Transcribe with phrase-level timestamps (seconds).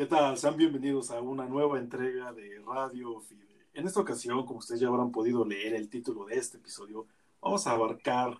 [0.00, 0.38] ¿Qué tal?
[0.38, 3.66] Sean bienvenidos a una nueva entrega de Radio Fide.
[3.74, 7.06] En esta ocasión, como ustedes ya habrán podido leer el título de este episodio,
[7.42, 8.38] vamos a abarcar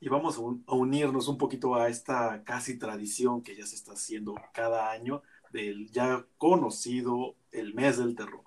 [0.00, 4.34] y vamos a unirnos un poquito a esta casi tradición que ya se está haciendo
[4.52, 8.44] cada año del ya conocido el mes del terror.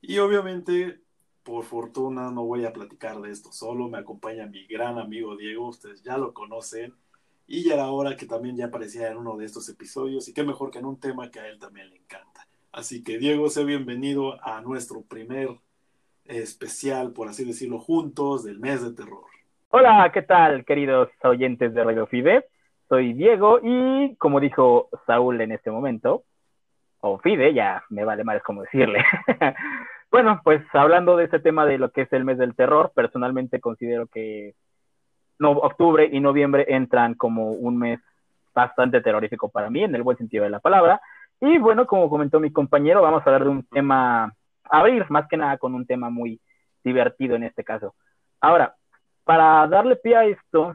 [0.00, 1.02] Y obviamente,
[1.42, 5.68] por fortuna, no voy a platicar de esto solo, me acompaña mi gran amigo Diego,
[5.68, 6.94] ustedes ya lo conocen,
[7.48, 10.44] y ya era hora que también ya aparecía en uno de estos episodios, y qué
[10.44, 12.46] mejor que en un tema que a él también le encanta.
[12.70, 15.48] Así que Diego, sé bienvenido a nuestro primer
[16.26, 19.24] especial, por así decirlo, juntos del mes de terror.
[19.70, 22.44] Hola, ¿qué tal, queridos oyentes de Radio Fide?
[22.86, 26.24] Soy Diego y, como dijo Saúl en este momento,
[27.00, 29.02] o Fide, ya me vale más como decirle.
[30.10, 33.58] bueno, pues hablando de este tema de lo que es el mes del terror, personalmente
[33.58, 34.54] considero que
[35.38, 38.00] no, octubre y noviembre entran como un mes
[38.54, 41.00] bastante terrorífico para mí, en el buen sentido de la palabra.
[41.40, 45.36] Y bueno, como comentó mi compañero, vamos a hablar de un tema, abrir más que
[45.36, 46.40] nada con un tema muy
[46.82, 47.94] divertido en este caso.
[48.40, 48.74] Ahora,
[49.24, 50.74] para darle pie a esto,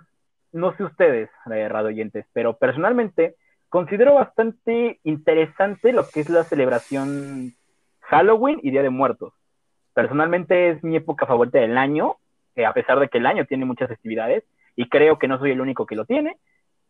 [0.54, 3.36] no sé ustedes, eh, oyentes, pero personalmente
[3.68, 7.54] considero bastante interesante lo que es la celebración
[8.02, 9.34] Halloween y Día de Muertos.
[9.94, 12.18] Personalmente es mi época favorita del año,
[12.56, 14.44] a pesar de que el año tiene muchas festividades,
[14.76, 16.38] y creo que no soy el único que lo tiene,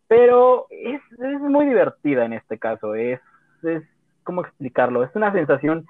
[0.08, 3.20] pero es, es muy divertida en este caso, es,
[3.64, 3.84] es,
[4.24, 5.04] ¿cómo explicarlo?
[5.04, 5.86] Es una sensación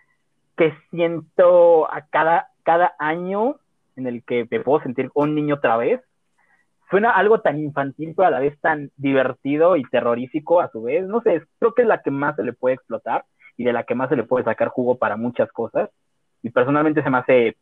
[0.55, 3.57] que siento a cada, cada año
[3.95, 6.01] en el que me puedo sentir un niño otra vez,
[6.89, 11.07] suena algo tan infantil, pero a la vez tan divertido y terrorífico a su vez.
[11.07, 13.25] No sé, creo que es la que más se le puede explotar
[13.57, 15.89] y de la que más se le puede sacar jugo para muchas cosas.
[16.43, 17.57] Y personalmente se me hace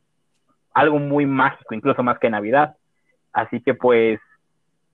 [0.74, 2.78] algo muy mágico, incluso más que Navidad.
[3.34, 4.20] Así que pues,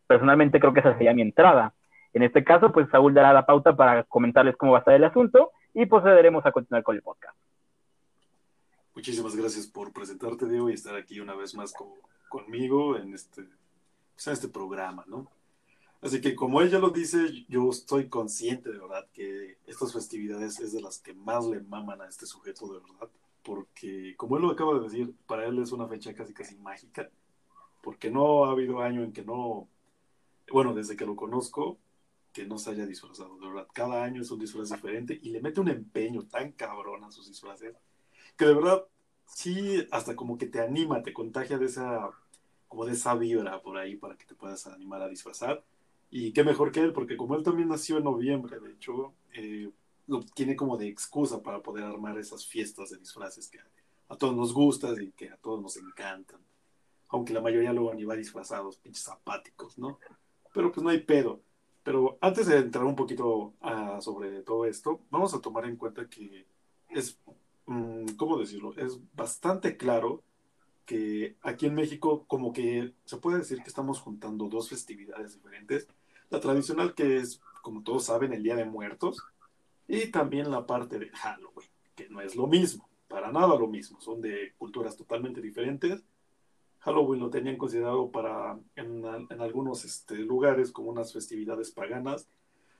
[0.07, 1.73] personalmente creo que esa sería mi entrada.
[2.13, 5.03] En este caso, pues Saúl dará la pauta para comentarles cómo va a estar el
[5.03, 7.37] asunto y procederemos a continuar con el podcast.
[8.95, 11.73] Muchísimas gracias por presentarte, Diego, y estar aquí una vez más
[12.29, 13.43] conmigo en este
[14.15, 15.29] pues, este programa, ¿no?
[16.01, 20.73] Así que como ella lo dice, yo estoy consciente de verdad que estas festividades es
[20.73, 23.09] de las que más le maman a este sujeto de verdad,
[23.47, 27.09] porque como él lo acaba de decir, para él es una fecha casi casi mágica,
[27.81, 29.69] porque no ha habido año en que no,
[30.51, 31.77] bueno, desde que lo conozco,
[32.33, 35.39] que no se haya disfrazado, de verdad, cada año es un disfraz diferente y le
[35.41, 37.73] mete un empeño tan cabrón a sus disfraces,
[38.35, 38.83] que de verdad,
[39.25, 42.11] sí, hasta como que te anima, te contagia de esa
[42.67, 45.63] como de esa vibra por ahí para que te puedas animar a disfrazar.
[46.09, 49.69] Y qué mejor que él, porque como él también nació en noviembre, de hecho, eh,
[50.07, 53.59] lo tiene como de excusa para poder armar esas fiestas de disfraces que
[54.09, 56.39] a, todos nos gustan y que a todos nos encantan.
[57.09, 59.99] Aunque la mayoría luego ni va disfrazados, pinches apáticos, ¿no?
[60.53, 61.41] Pero pues no hay pedo.
[61.83, 63.53] Pero antes de entrar un poquito
[63.99, 66.45] sobre todo esto, vamos a tomar en cuenta que
[66.89, 67.19] es,
[67.65, 68.73] mm, ¿cómo decirlo?
[68.77, 70.23] Es bastante claro
[70.85, 75.87] que aquí en México como que se puede decir que estamos juntando dos festividades diferentes.
[76.29, 79.21] La tradicional que es, como todos saben, el Día de Muertos
[79.87, 83.99] y también la parte de Halloween, que no es lo mismo, para nada lo mismo,
[84.01, 86.03] son de culturas totalmente diferentes.
[86.79, 92.27] Halloween lo tenían considerado para en, en algunos este, lugares como unas festividades paganas,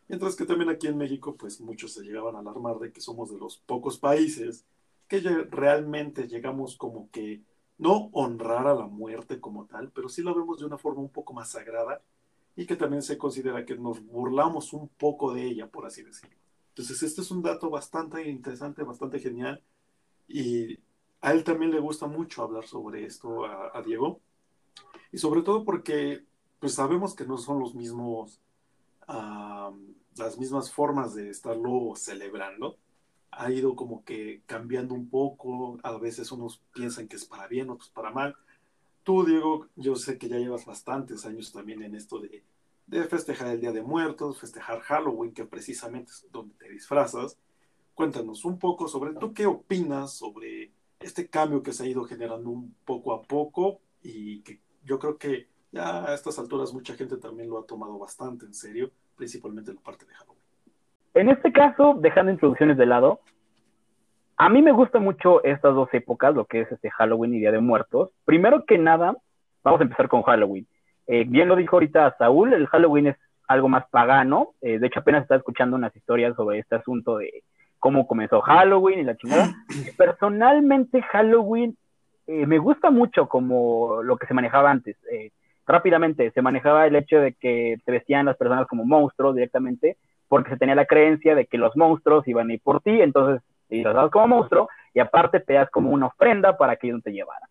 [0.08, 3.32] mientras que también aquí en México pues muchos se llegaban a alarmar de que somos
[3.32, 4.66] de los pocos países
[5.08, 5.20] que
[5.50, 7.42] realmente llegamos como que
[7.78, 11.10] no honrar a la muerte como tal, pero sí lo vemos de una forma un
[11.10, 12.02] poco más sagrada
[12.56, 16.36] y que también se considera que nos burlamos un poco de ella, por así decirlo.
[16.78, 19.64] Entonces, este es un dato bastante interesante, bastante genial
[20.28, 20.78] y
[21.22, 24.22] a él también le gusta mucho hablar sobre esto a, Diego.
[25.12, 26.24] Y sobre todo porque
[26.60, 28.40] pues sabemos que no son los mismos,
[29.08, 32.78] las mismas formas de estarlo celebrando.
[33.32, 37.72] Ha ido como que cambiando un poco, a veces unos piensan que es para bien,
[37.72, 38.36] otros para mal.
[39.02, 42.44] Tú, Diego, yo sé que ya llevas bastantes años también en esto de,
[42.88, 47.38] de festejar el Día de Muertos, festejar Halloween, que precisamente es donde te disfrazas.
[47.94, 52.50] Cuéntanos un poco sobre, ¿tú qué opinas sobre este cambio que se ha ido generando
[52.50, 57.18] un poco a poco y que yo creo que ya a estas alturas mucha gente
[57.18, 60.42] también lo ha tomado bastante en serio, principalmente en la parte de Halloween?
[61.14, 63.20] En este caso, dejando introducciones de lado,
[64.38, 67.52] a mí me gustan mucho estas dos épocas, lo que es este Halloween y Día
[67.52, 68.12] de Muertos.
[68.24, 69.18] Primero que nada,
[69.64, 70.68] vamos a empezar con Halloween.
[71.08, 73.18] Eh, bien lo dijo ahorita Saúl, el Halloween es
[73.48, 74.54] algo más pagano.
[74.62, 77.44] Eh, de hecho, apenas estaba escuchando unas historias sobre este asunto de
[77.80, 79.54] cómo comenzó Halloween y la chingada.
[79.98, 81.78] Personalmente, Halloween
[82.28, 84.98] eh, me gusta mucho como lo que se manejaba antes.
[85.66, 90.52] rápidamente, se manejaba el hecho de que se vestían las personas como monstruos directamente porque
[90.52, 93.76] se tenía la creencia de que los monstruos iban a ir por ti, entonces te
[93.76, 97.50] disfrazabas como monstruo y aparte te das como una ofrenda para que ellos te llevaran.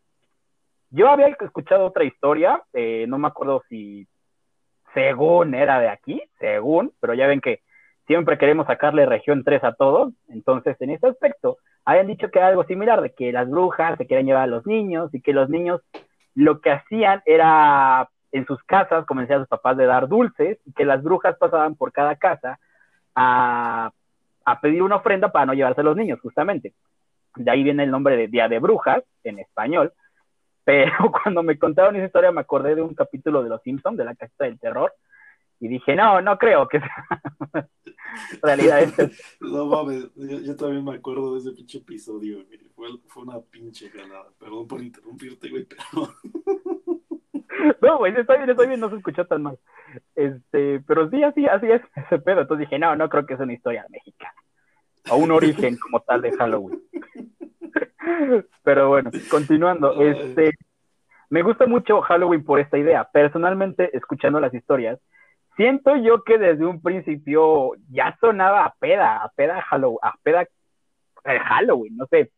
[0.96, 4.08] Yo había escuchado otra historia, eh, no me acuerdo si
[4.94, 7.60] según era de aquí, según, pero ya ven que
[8.06, 12.48] siempre queremos sacarle región 3 a todos, entonces en este aspecto habían dicho que era
[12.48, 15.50] algo similar, de que las brujas se querían llevar a los niños y que los
[15.50, 15.82] niños
[16.34, 20.72] lo que hacían era en sus casas convencer a sus papás de dar dulces y
[20.72, 22.58] que las brujas pasaban por cada casa
[23.14, 23.90] a,
[24.46, 26.72] a pedir una ofrenda para no llevarse a los niños, justamente.
[27.34, 29.93] De ahí viene el nombre de Día de Brujas en español,
[30.67, 30.93] pero
[31.23, 34.17] cuando me contaron esa historia me acordé de un capítulo de Los Simpsons, de la
[34.17, 34.93] casita del terror,
[35.61, 37.07] y dije, no, no creo que sea
[38.43, 38.89] realidad.
[39.41, 44.27] no mames, yo, también me acuerdo de ese pinche episodio, fue, fue una pinche galada.
[44.39, 46.13] Perdón por interrumpirte, güey, pero...
[47.81, 49.59] No, güey, está bien, está bien, no se escuchó tan mal.
[50.15, 52.43] Este, pero sí, así, así es ese pedo.
[52.43, 54.35] Entonces dije, no, no creo que sea una historia mexicana.
[55.11, 56.83] O un origen como tal de Halloween.
[58.62, 60.53] Pero bueno, continuando, este,
[61.31, 63.08] me gusta mucho Halloween por esta idea.
[63.12, 64.99] Personalmente, escuchando las historias,
[65.56, 70.43] siento yo que desde un principio ya sonaba a peda, a peda Halloween, a peda
[70.43, 72.31] eh, Halloween, no sé.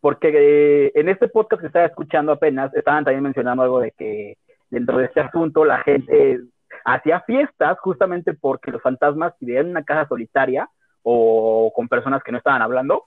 [0.00, 4.36] Porque eh, en este podcast que estaba escuchando apenas, estaban también mencionando algo de que
[4.70, 6.40] dentro de este asunto la gente
[6.84, 10.68] hacía fiestas justamente porque los fantasmas, si en una casa solitaria
[11.02, 13.04] o con personas que no estaban hablando,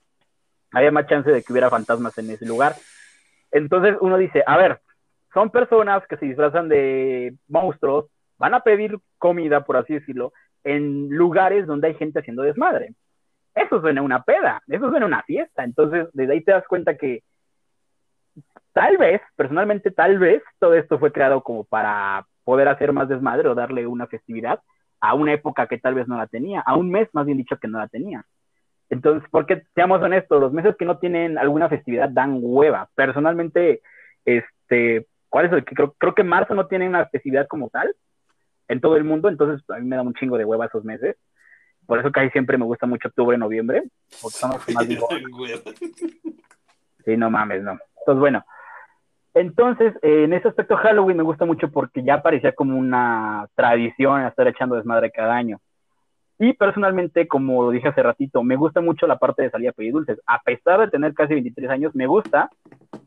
[0.72, 2.76] había más chance de que hubiera fantasmas en ese lugar.
[3.52, 4.80] Entonces uno dice, a ver,
[5.34, 8.06] son personas que se disfrazan de monstruos,
[8.38, 10.34] van a pedir comida, por así decirlo,
[10.64, 12.94] en lugares donde hay gente haciendo desmadre.
[13.56, 15.64] Eso suena una peda, eso suena una fiesta.
[15.64, 17.24] Entonces, desde ahí te das cuenta que
[18.74, 23.50] tal vez, personalmente tal vez, todo esto fue creado como para poder hacer más desmadre
[23.50, 24.60] o darle una festividad
[25.00, 27.58] a una época que tal vez no la tenía, a un mes más bien dicho
[27.58, 28.26] que no la tenía.
[28.90, 32.90] Entonces, porque seamos honestos, los meses que no tienen alguna festividad dan hueva.
[32.96, 33.82] Personalmente,
[34.26, 37.94] este, ¿cuál es el que creo, creo que marzo no tiene una festividad como tal
[38.68, 41.16] en todo el mundo, entonces a mí me da un chingo de hueva esos meses.
[41.86, 43.84] Por eso casi siempre me gusta mucho octubre, noviembre,
[44.22, 44.88] porque son los más
[47.06, 47.80] Sí, no mames, no.
[48.00, 48.46] Entonces, bueno.
[49.34, 54.48] Entonces, en ese aspecto Halloween me gusta mucho porque ya parecía como una tradición estar
[54.48, 55.62] echando desmadre cada año.
[56.40, 59.94] Y personalmente, como dije hace ratito, me gusta mucho la parte de salir a pedir
[59.94, 60.20] dulces.
[60.28, 62.50] A pesar de tener casi 23 años, me gusta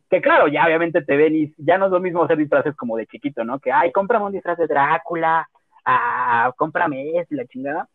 [0.08, 2.96] que, claro, ya obviamente te ven y ya no es lo mismo hacer disfraces como
[2.96, 3.60] de chiquito, ¿no?
[3.60, 5.48] Que, ay, cómprame un disfraz de Drácula,
[5.84, 7.88] ah, cómprame esto y la chingada.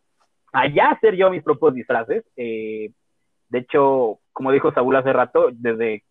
[0.53, 2.23] Allá hacer yo mis propios disfraces.
[2.37, 2.91] Eh,
[3.49, 6.03] de hecho, como dijo Saúl hace rato, desde,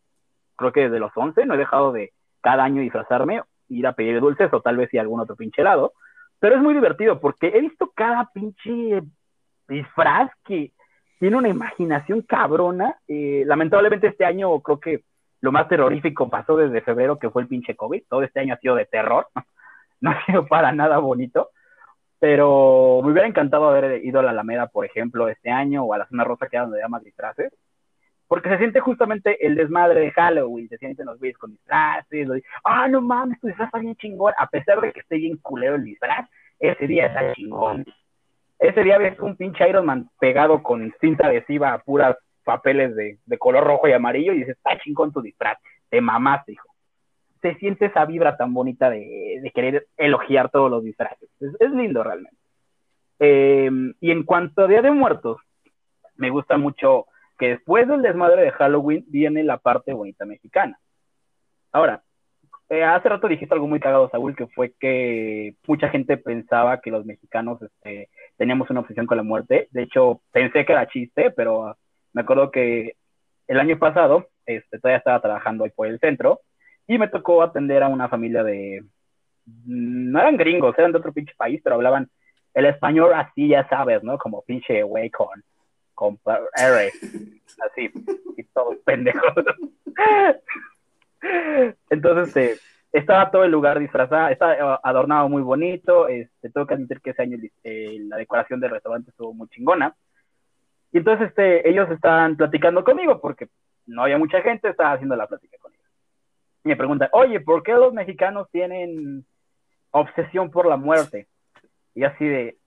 [0.56, 2.12] creo que desde los 11 no he dejado de
[2.42, 5.94] cada año disfrazarme, ir a pedir dulces o tal vez si algún otro pinche helado
[6.44, 9.02] pero es muy divertido porque he visto cada pinche
[9.66, 10.72] disfraz que
[11.18, 12.98] tiene una imaginación cabrona.
[13.08, 15.04] Eh, lamentablemente este año creo que
[15.40, 18.02] lo más terrorífico pasó desde febrero, que fue el pinche COVID.
[18.10, 19.26] Todo este año ha sido de terror.
[20.02, 21.48] No ha sido para nada bonito.
[22.18, 25.98] Pero me hubiera encantado haber ido a la Alameda, por ejemplo, este año, o a
[25.98, 27.54] la zona rosa, que era donde más disfraces.
[28.26, 32.28] Porque se siente justamente el desmadre de Halloween, se sienten los güeyes con disfraces,
[32.64, 35.74] ah, no mames, tu disfraz está bien chingón, a pesar de que esté bien culero
[35.74, 36.28] el disfraz,
[36.58, 37.84] ese día está chingón.
[38.58, 43.38] Ese día ves un pinche Iron Man pegado con cinta adhesiva a puras papeles de,
[43.38, 45.58] color rojo y amarillo y dices, está chingón tu disfraz,
[45.88, 46.68] te mamaste, hijo.
[47.42, 51.28] Se siente esa vibra tan bonita de, querer elogiar todos los disfraces.
[51.40, 52.36] Es, lindo realmente.
[53.18, 55.38] Em, y en cuanto a Día de Muertos,
[56.16, 57.06] me gusta mucho
[57.38, 60.78] que después del desmadre de Halloween viene la parte bonita mexicana.
[61.72, 62.02] Ahora,
[62.68, 66.90] eh, hace rato dijiste algo muy cagado, Saúl, que fue que mucha gente pensaba que
[66.90, 69.68] los mexicanos este, teníamos una obsesión con la muerte.
[69.70, 71.76] De hecho, pensé que era chiste, pero
[72.12, 72.96] me acuerdo que
[73.48, 76.40] el año pasado este, todavía estaba trabajando ahí por el centro
[76.86, 78.84] y me tocó atender a una familia de...
[79.66, 82.08] No eran gringos, eran de otro pinche país, pero hablaban
[82.54, 84.16] el español así, ya sabes, ¿no?
[84.16, 85.42] Como pinche güey con
[86.56, 86.92] R,
[87.66, 87.90] así,
[88.36, 89.34] y todos pendejos.
[91.90, 92.58] Entonces, eh,
[92.92, 97.22] estaba todo el lugar disfrazado, estaba adornado muy bonito, este, tengo que admitir que ese
[97.22, 99.96] año eh, la decoración del restaurante estuvo muy chingona.
[100.92, 103.48] Y entonces este, ellos estaban platicando conmigo porque
[103.86, 105.90] no había mucha gente, estaba haciendo la plática con ellos.
[106.62, 109.26] Y me preguntan, oye, ¿por qué los mexicanos tienen
[109.90, 111.26] obsesión por la muerte?
[111.96, 112.58] Y así de,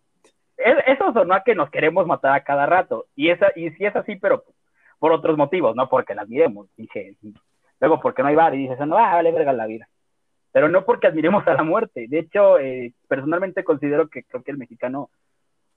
[0.57, 3.05] eso sonó a que nos queremos matar a cada rato.
[3.15, 4.43] Y, esa, y si es así, pero
[4.99, 6.67] por otros motivos, no porque la admiremos.
[6.75, 7.15] Dije,
[7.79, 9.87] luego porque no hay bar y dices, no, ah, vale verga la vida.
[10.51, 12.07] Pero no porque admiremos a la muerte.
[12.07, 15.09] De hecho, eh, personalmente considero que creo que el mexicano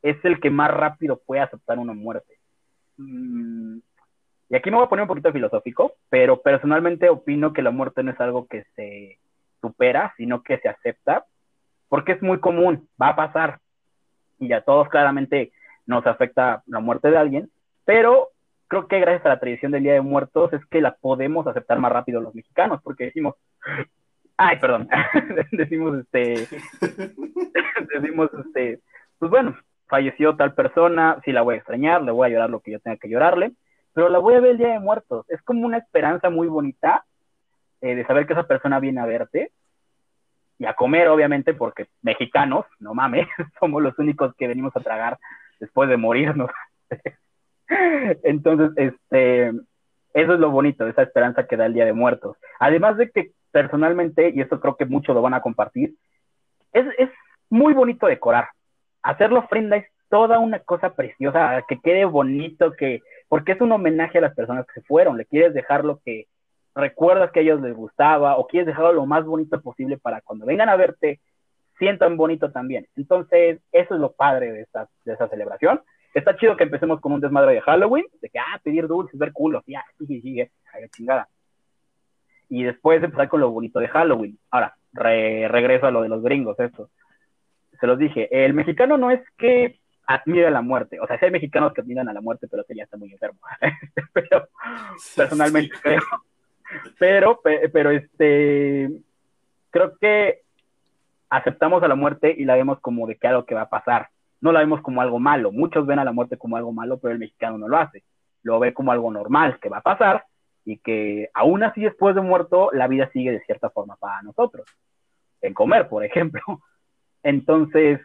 [0.02, 2.38] es el que más rápido puede aceptar una muerte.
[2.96, 3.78] Mm,
[4.48, 8.02] y aquí me voy a poner un poquito filosófico, pero personalmente opino que la muerte
[8.02, 9.18] no es algo que se
[9.60, 11.24] supera, sino que se acepta,
[11.88, 13.60] porque es muy común, va a pasar.
[14.40, 15.52] Y a todos claramente
[15.86, 17.50] nos afecta la muerte de alguien,
[17.84, 18.28] pero
[18.68, 21.78] creo que gracias a la tradición del Día de Muertos es que la podemos aceptar
[21.78, 23.34] más rápido los mexicanos, porque decimos,
[24.36, 24.88] ay, perdón,
[25.52, 26.46] decimos este,
[27.94, 28.80] decimos este,
[29.18, 29.56] pues bueno,
[29.88, 32.80] falleció tal persona, sí la voy a extrañar, le voy a llorar lo que yo
[32.80, 33.52] tenga que llorarle,
[33.92, 35.26] pero la voy a ver el Día de Muertos.
[35.28, 37.04] Es como una esperanza muy bonita
[37.80, 39.50] eh, de saber que esa persona viene a verte
[40.60, 43.26] y a comer, obviamente, porque mexicanos, no mames,
[43.58, 45.18] somos los únicos que venimos a tragar
[45.58, 46.50] después de morirnos.
[48.22, 49.48] Entonces, este,
[50.12, 52.36] eso es lo bonito, esa esperanza que da el Día de Muertos.
[52.58, 55.94] Además de que personalmente, y esto creo que muchos lo van a compartir,
[56.74, 57.08] es, es
[57.48, 58.48] muy bonito decorar.
[59.02, 64.18] Hacerlo ofrenda es toda una cosa preciosa, que quede bonito, que, porque es un homenaje
[64.18, 66.26] a las personas que se fueron, le quieres dejar lo que
[66.74, 70.46] recuerdas que a ellos les gustaba, o quieres dejarlo lo más bonito posible para cuando
[70.46, 71.20] vengan a verte,
[71.78, 72.86] sientan bonito también.
[72.96, 75.80] Entonces, eso es lo padre de esta, de esta celebración.
[76.14, 79.32] Está chido que empecemos con un desmadre de Halloween, de que, ah, pedir dulces, ver
[79.32, 80.50] culos, ya, sigue, sigue,
[80.94, 81.28] chingada.
[82.48, 84.38] Y después empezar con lo bonito de Halloween.
[84.50, 86.90] Ahora, regreso a lo de los gringos, esto.
[87.80, 90.98] Se los dije, el mexicano no es que admira la muerte.
[91.00, 93.38] O sea, hay mexicanos que admiran a la muerte, pero ya está muy enfermo.
[94.12, 94.48] pero
[95.16, 96.00] personalmente creo.
[96.98, 97.40] Pero,
[97.72, 98.90] pero este,
[99.70, 100.42] creo que
[101.28, 104.08] aceptamos a la muerte y la vemos como de que algo que va a pasar.
[104.40, 105.52] No la vemos como algo malo.
[105.52, 108.02] Muchos ven a la muerte como algo malo, pero el mexicano no lo hace.
[108.42, 110.24] Lo ve como algo normal que va a pasar
[110.64, 114.66] y que aún así después de muerto la vida sigue de cierta forma para nosotros.
[115.40, 116.42] En comer, por ejemplo.
[117.22, 118.00] Entonces,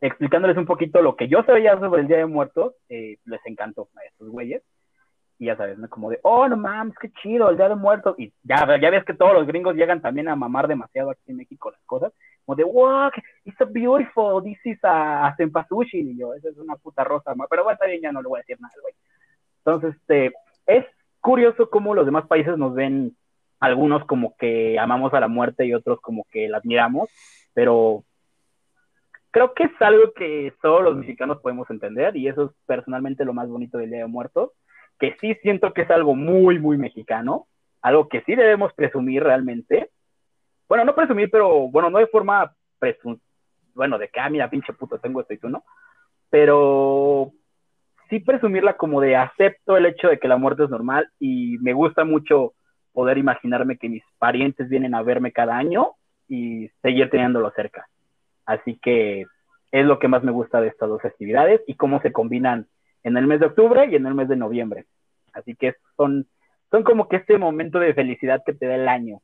[0.00, 3.88] explicándoles un poquito lo que yo sabía sobre el Día de Muertos, eh, les encantó
[3.96, 4.62] a estos güeyes.
[5.38, 5.88] Y ya sabes, ¿no?
[5.88, 8.14] Como de, oh, no mames, qué chido, el Día de Muertos.
[8.18, 11.36] Y ya, ya ves que todos los gringos llegan también a mamar demasiado aquí en
[11.36, 12.12] México las cosas.
[12.44, 13.10] Como de, wow,
[13.44, 15.36] it's so beautiful, this is a, a
[15.92, 17.34] Y yo, esa es una puta rosa.
[17.50, 18.94] Pero bueno, está bien, ya no le voy a decir nada, güey.
[19.58, 20.32] Entonces, este,
[20.66, 20.86] es
[21.20, 23.16] curioso cómo los demás países nos ven,
[23.60, 27.10] algunos como que amamos a la muerte y otros como que la admiramos.
[27.52, 28.04] Pero
[29.36, 33.34] creo que es algo que todos los mexicanos podemos entender y eso es personalmente lo
[33.34, 34.52] más bonito del Día de Muertos,
[34.98, 37.46] que sí siento que es algo muy, muy mexicano,
[37.82, 39.90] algo que sí debemos presumir realmente.
[40.68, 43.18] Bueno, no presumir, pero bueno, no de forma presum
[43.76, 45.62] bueno, de que, ah, mira, pinche puto, tengo esto y tú no,
[46.30, 47.30] pero
[48.08, 51.74] sí presumirla como de acepto el hecho de que la muerte es normal y me
[51.74, 52.54] gusta mucho
[52.92, 55.92] poder imaginarme que mis parientes vienen a verme cada año
[56.26, 57.86] y seguir teniéndolo cerca.
[58.46, 59.26] Así que
[59.70, 62.66] es lo que más me gusta de estas dos festividades y cómo se combinan
[63.06, 64.86] en el mes de octubre y en el mes de noviembre.
[65.32, 66.26] Así que son,
[66.72, 69.22] son como que este momento de felicidad que te da el año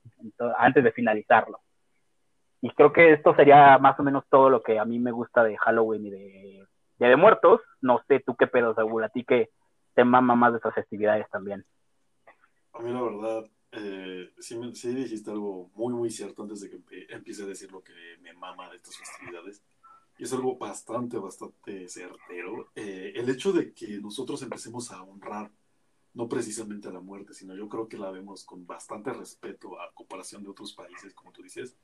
[0.57, 1.59] antes de finalizarlo.
[2.61, 5.43] Y creo que esto sería más o menos todo lo que a mí me gusta
[5.43, 6.67] de Halloween y de
[7.01, 7.61] Día de Muertos.
[7.81, 9.51] No sé tú qué pedo, Saúl, a ti que
[9.95, 11.65] te mama más de estas festividades también.
[12.75, 17.07] A mí la verdad, eh, sí, sí, dijiste algo muy, muy cierto antes de que
[17.09, 19.61] empiece a decir lo que me mama de estas festividades.
[20.23, 22.71] Y es algo bastante, bastante certero.
[22.77, 25.51] Eh, el hecho de que nosotros empecemos a honrar
[26.15, 29.93] no precisamente a la muerte, sino yo creo que la vemos con bastante respeto a
[29.93, 31.75] comparación de otros países, como tú dices.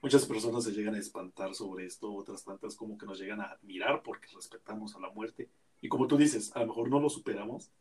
[0.00, 3.46] Muchas personas se llegan a espantar sobre esto, otras tantas como que nos llegan a
[3.46, 5.48] admirar porque respetamos a la muerte.
[5.80, 7.72] Y como tú dices, a lo mejor no lo superamos,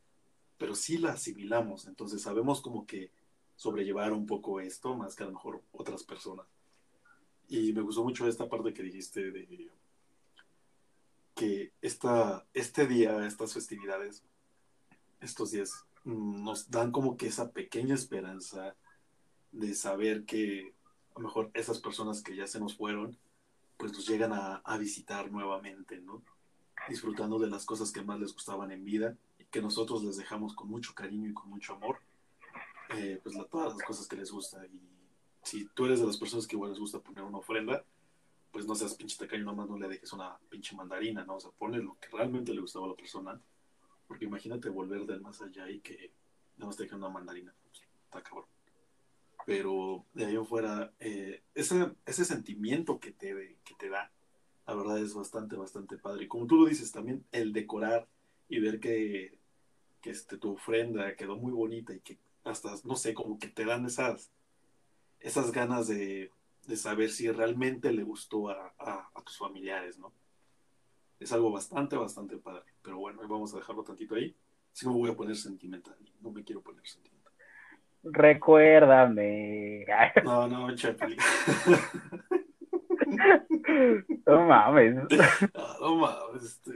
[0.58, 1.86] pero sí la asimilamos.
[1.86, 3.12] Entonces sabemos como que
[3.55, 6.48] sobrellevar un poco esto, más que a lo mejor otras personas.
[7.48, 9.46] Y me gustó mucho esta parte que dijiste de
[11.41, 14.24] que esta, este día, estas festividades,
[15.21, 18.75] estos días, nos dan como que esa pequeña esperanza
[19.51, 20.75] de saber que
[21.15, 23.17] a lo mejor esas personas que ya se nos fueron,
[23.77, 26.21] pues nos llegan a, a visitar nuevamente, ¿no?
[26.88, 30.53] Disfrutando de las cosas que más les gustaban en vida y que nosotros les dejamos
[30.53, 31.98] con mucho cariño y con mucho amor
[32.98, 34.63] eh, pues todas las cosas que les gusta.
[34.67, 34.79] Y
[35.41, 37.83] si tú eres de las personas que igual les gusta poner una ofrenda,
[38.51, 41.36] pues no seas pinche tacaño, nomás no le dejes una pinche mandarina, ¿no?
[41.36, 43.41] O sea, pone lo que realmente le gustaba a la persona.
[44.08, 46.12] Porque imagínate volver del más allá y que
[46.58, 47.53] no te dejen una mandarina.
[47.63, 48.46] Pues, está cabrón.
[49.46, 54.12] Pero de ahí afuera, eh, ese, ese sentimiento que te, que te da,
[54.67, 56.25] la verdad es bastante, bastante padre.
[56.25, 58.08] Y como tú lo dices, también el decorar
[58.50, 59.39] y ver que,
[60.01, 63.65] que este, tu ofrenda quedó muy bonita y que hasta, no sé, como que te
[63.65, 64.29] dan esas,
[65.20, 66.31] esas ganas de,
[66.75, 70.13] saber si realmente le gustó a, tus familiares, ¿no?
[71.19, 72.63] es algo bastante, bastante padre.
[72.81, 74.35] Pero bueno, vamos a dejarlo tantito ahí.
[74.71, 75.95] Si no, me voy a poner sentimental.
[76.19, 77.31] No me quiero poner sentimental.
[78.03, 79.85] Recuérdame.
[80.23, 81.17] No, no, Chapeli.
[84.25, 84.95] No mames.
[85.81, 86.43] No, mames.
[86.43, 86.71] Este...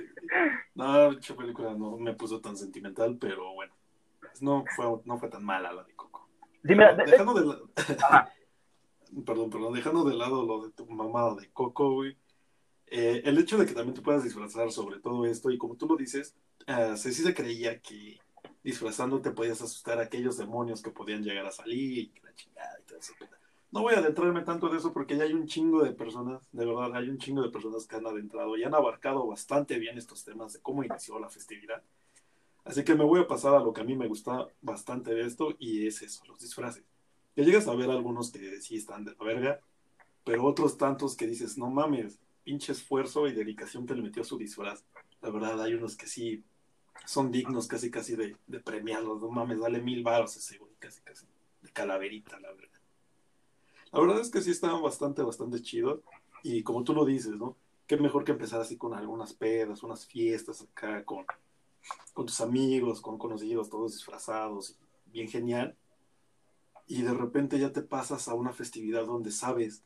[0.75, 3.73] No, esa película no me puso tan sentimental, pero bueno.
[4.41, 6.27] No fue, no fue tan mala la de Coco.
[6.61, 7.69] dejando de lado.
[9.23, 12.17] perdón, perdón, dejando de lado lo de tu mamada de Coco, güey.
[12.87, 15.87] Eh, el hecho de que también tú puedas disfrazar sobre todo esto, y como tú
[15.87, 16.35] lo dices,
[16.67, 18.19] uh, sí se creía que
[18.63, 22.79] disfrazando te podías asustar a aquellos demonios que podían llegar a salir y la chingada
[22.79, 23.13] y todo eso.
[23.71, 26.65] No voy a adentrarme tanto de eso porque ya hay un chingo de personas, de
[26.65, 30.23] verdad, hay un chingo de personas que han adentrado y han abarcado bastante bien estos
[30.23, 31.83] temas de cómo inició la festividad.
[32.63, 35.25] Así que me voy a pasar a lo que a mí me gusta bastante de
[35.25, 36.83] esto y es eso, los disfraces.
[37.35, 39.59] Que llegas a ver algunos que sí están de la verga,
[40.23, 44.25] pero otros tantos que dices, no mames, pinche esfuerzo y dedicación que le metió a
[44.25, 44.85] su disfraz.
[45.21, 46.43] La verdad, hay unos que sí
[47.05, 49.21] son dignos casi casi de, premiarlos.
[49.21, 51.25] No mames, dale mil baros ese güey, casi casi.
[51.61, 52.79] De calaverita, la verdad.
[53.91, 55.99] La verdad es que sí estaban bastante, bastante chidos.
[56.43, 57.57] Y como tú lo dices, ¿no?
[57.87, 61.25] Qué mejor que empezar así con algunas pedas, unas fiestas acá, con,
[62.13, 65.75] con tus amigos, con conocidos, todos disfrazados, bien genial.
[66.87, 69.83] Y de repente ya te pasas a una festividad donde sabes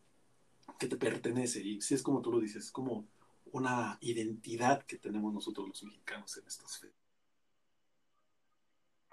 [0.77, 1.61] que te pertenece.
[1.61, 3.07] Y si es como tú lo dices, es como
[3.51, 6.97] una identidad que tenemos nosotros los mexicanos en estas fechas.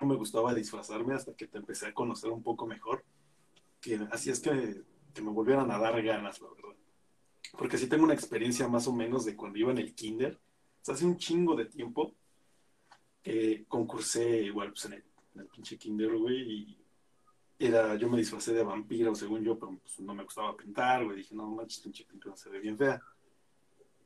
[0.01, 3.05] No me gustaba disfrazarme hasta que te empecé a conocer un poco mejor,
[3.81, 6.77] que así es que, que me volvieran a dar ganas, la verdad.
[7.57, 10.39] Porque sí tengo una experiencia más o menos de cuando iba en el kinder,
[10.87, 12.15] hace un chingo de tiempo,
[13.23, 16.86] que concursé igual pues, en, el, en el pinche kinder, güey, y
[17.59, 21.19] era, yo me disfracé de vampiro, según yo, pero pues, no me gustaba pintar, güey.
[21.19, 23.01] Dije, no manches, pinche pintura se ve bien fea.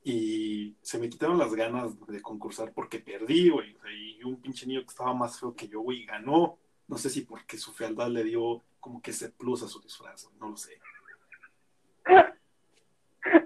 [0.03, 3.77] Y se me quitaron las ganas de concursar porque perdí, güey.
[4.19, 6.59] y un pinche niño que estaba más feo que yo, güey, ganó.
[6.89, 10.29] No sé si porque su fealdad le dio como que ese plus a su disfraz,
[10.41, 10.81] no lo sé.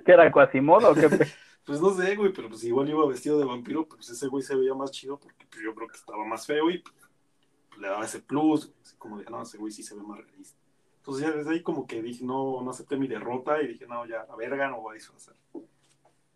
[0.04, 1.08] ¿Qué era Quasimodo o qué?
[1.64, 4.54] pues no sé, güey, pero pues igual iba vestido de vampiro, pues ese güey se
[4.54, 6.94] veía más chido porque pues, yo creo que estaba más feo y pues,
[7.78, 10.58] le daba ese plus, como de, no, ese güey sí se ve más realista.
[10.96, 14.06] Entonces ya desde ahí como que dije, no, no acepté mi derrota y dije, no,
[14.06, 15.34] ya, la verga, no voy a disfrazar.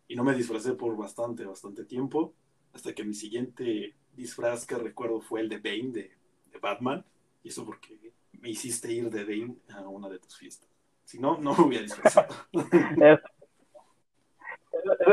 [0.07, 2.35] Y no me disfracé por bastante, bastante tiempo,
[2.73, 6.11] hasta que mi siguiente disfraz que recuerdo fue el de Bane, de,
[6.53, 7.05] de Batman,
[7.43, 10.69] y eso porque me hiciste ir de Bane a una de tus fiestas.
[11.05, 12.35] Si no, no me hubiera disfrazado.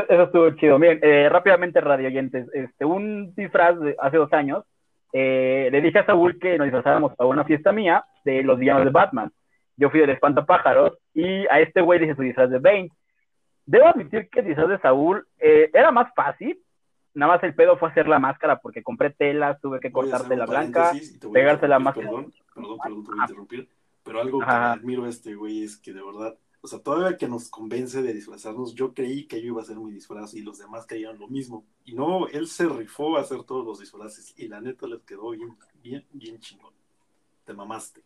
[0.08, 0.78] Eso, estuvo chido.
[0.78, 4.64] Miren, eh, rápidamente, radio oyentes, este, un disfraz de hace dos años
[5.18, 8.84] eh, le dije a Saúl que nos disfrazáramos a una fiesta mía de los villanos
[8.84, 9.32] de Batman.
[9.74, 12.90] Yo fui del espantapájaros y a este güey le dije su disfraz de Bane.
[13.64, 16.60] Debo admitir que el disfraz de Saúl eh, era más fácil.
[17.14, 20.44] Nada más el pedo fue hacer la máscara porque compré telas, tuve que cortarte la
[20.44, 20.92] blanca,
[21.32, 22.08] pegarse la máscara.
[22.08, 23.68] Perdón, perdón, perdón, te voy a interrumpir.
[24.04, 27.28] Pero algo que admiro a este güey es que de verdad o sea, todavía que
[27.28, 30.58] nos convence de disfrazarnos, yo creí que yo iba a hacer mi disfraz y los
[30.58, 31.64] demás creían lo mismo.
[31.84, 35.30] Y no, él se rifó a hacer todos los disfraces y la neta les quedó
[35.30, 36.74] bien, bien, bien chingón.
[37.44, 38.02] Te mamaste.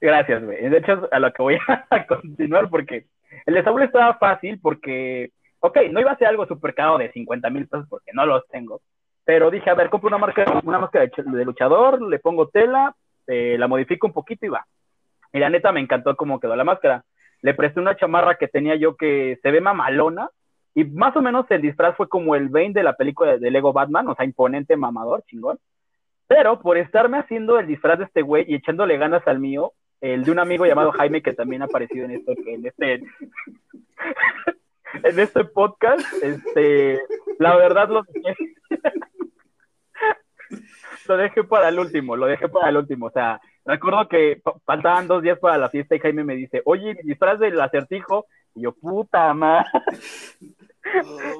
[0.00, 0.68] Gracias, güey.
[0.68, 1.58] De hecho, a lo que voy
[1.90, 3.06] a continuar, porque
[3.44, 7.50] el de estaba fácil porque, ok, no iba a ser algo súper caro de 50
[7.50, 8.80] mil pesos porque no los tengo,
[9.24, 12.94] pero dije, a ver, compro una marca, una máscara de luchador, le pongo tela,
[13.26, 14.64] eh, la modifico un poquito y va.
[15.32, 17.04] Y la neta me encantó cómo quedó la máscara.
[17.40, 20.30] Le presté una chamarra que tenía yo que se ve mamalona.
[20.74, 23.72] Y más o menos el disfraz fue como el Bane de la película de Lego
[23.72, 25.58] Batman, o sea, imponente, mamador, chingón.
[26.26, 30.24] Pero por estarme haciendo el disfraz de este güey y echándole ganas al mío, el
[30.24, 32.94] de un amigo llamado Jaime, que también ha aparecido en en este,
[35.04, 37.00] en este podcast, este,
[37.38, 38.34] la verdad lo dejé,
[41.08, 45.06] lo dejé para el último, lo dejé para el último, o sea, Recuerdo que faltaban
[45.06, 48.26] dos días para la fiesta y Jaime me dice, oye, disfraz del acertijo.
[48.54, 49.66] Y yo, puta madre.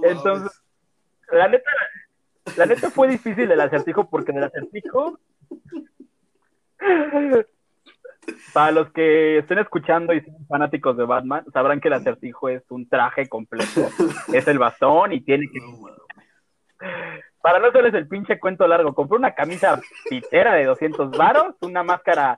[0.03, 0.63] Entonces,
[1.31, 1.71] la neta,
[2.57, 5.19] la neta fue difícil el acertijo porque en el acertijo,
[8.53, 12.63] para los que estén escuchando y son fanáticos de Batman, sabrán que el acertijo es
[12.71, 13.89] un traje completo.
[14.33, 15.61] Es el bastón y tiene que
[17.43, 21.83] para no hacerles el pinche cuento largo, compré una camisa pitera de 200 varos, una
[21.83, 22.37] máscara,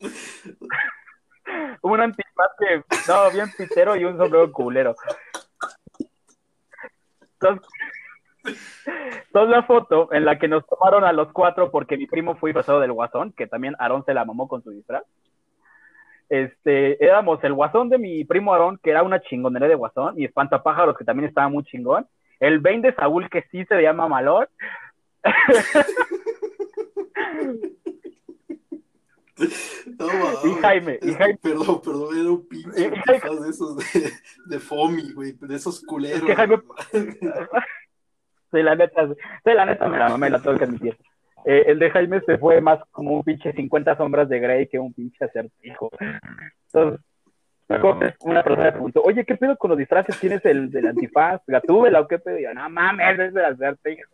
[1.82, 4.94] un antifaz que, no, bien pitero y un sombrero culero.
[7.32, 7.68] Entonces,
[9.32, 12.80] la foto en la que nos tomaron a los cuatro porque mi primo fue pasado
[12.80, 15.04] del guasón, que también Aarón se la mamó con su disfraz.
[16.28, 20.24] Este, éramos el guasón de mi primo Aarón, que era una chingonería de guasón, y
[20.24, 22.06] Espantapájaros, que también estaba muy chingón.
[22.46, 24.48] El Bane de Saúl, que sí se llama Malor.
[29.98, 30.06] No,
[30.44, 31.38] y Jaime, y Jaime.
[31.42, 34.12] Perdón, perdón, era un pinche de esos de,
[34.46, 36.20] de Fomi, güey, de esos culeros.
[36.20, 36.58] Es que Jaime...
[36.92, 40.96] sí, la neta, sí, la neta me la, me la tengo que admitir.
[41.44, 44.78] Eh, el de Jaime se fue más como un pinche 50 sombras de Grey que
[44.78, 45.90] un pinche acertijo.
[46.66, 47.04] Entonces,
[47.68, 50.18] una persona me preguntó, oye, ¿qué pedo con los disfraces?
[50.18, 52.38] ¿Tienes el del antifaz, gatúbela o qué pedo?
[52.38, 54.10] Y yo, no mames, es del acertijo.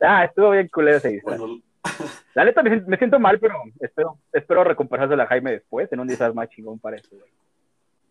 [0.00, 1.40] Ah, estuvo bien culero ese disfraz.
[2.34, 6.34] La neta me, siento mal, pero espero, espero recompensársela a Jaime después en un disfraz
[6.34, 7.08] más chingón para eso,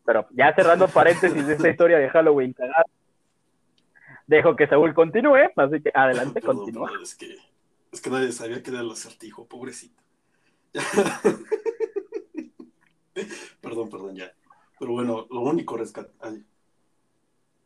[0.05, 2.55] Pero ya cerrando paréntesis de esta historia de Halloween
[4.27, 6.91] dejo que Saúl continúe, así que adelante, continúa.
[7.01, 7.35] Es que,
[7.91, 10.01] es que nadie sabía que era el acertijo, pobrecito.
[13.61, 14.31] perdón, perdón, ya.
[14.79, 16.11] Pero bueno, lo único rescate.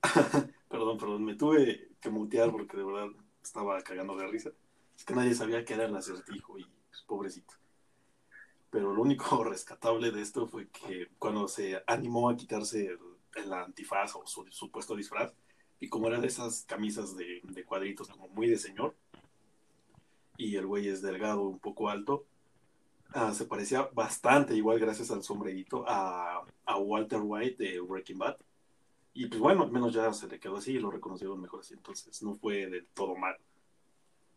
[0.70, 3.08] perdón, perdón, me tuve que mutear porque de verdad
[3.44, 4.52] estaba cagando de risa.
[4.96, 7.54] Es que nadie sabía que era el acertijo y pues, pobrecito.
[8.70, 12.98] Pero lo único rescatable de esto fue que cuando se animó a quitarse
[13.36, 15.34] el, antifaz o su supuesto disfraz,
[15.80, 18.96] y como era de esas camisas de, cuadritos como muy de señor,
[20.38, 22.26] y el güey es delgado, un poco alto,
[23.13, 28.38] ah, se parecía bastante, igual gracias al sombrerito, a, a, Walter White de Breaking Bad.
[29.13, 31.74] Y pues bueno, al menos ya se le quedó así y lo reconocieron mejor así,
[31.74, 33.36] entonces no fue del todo mal.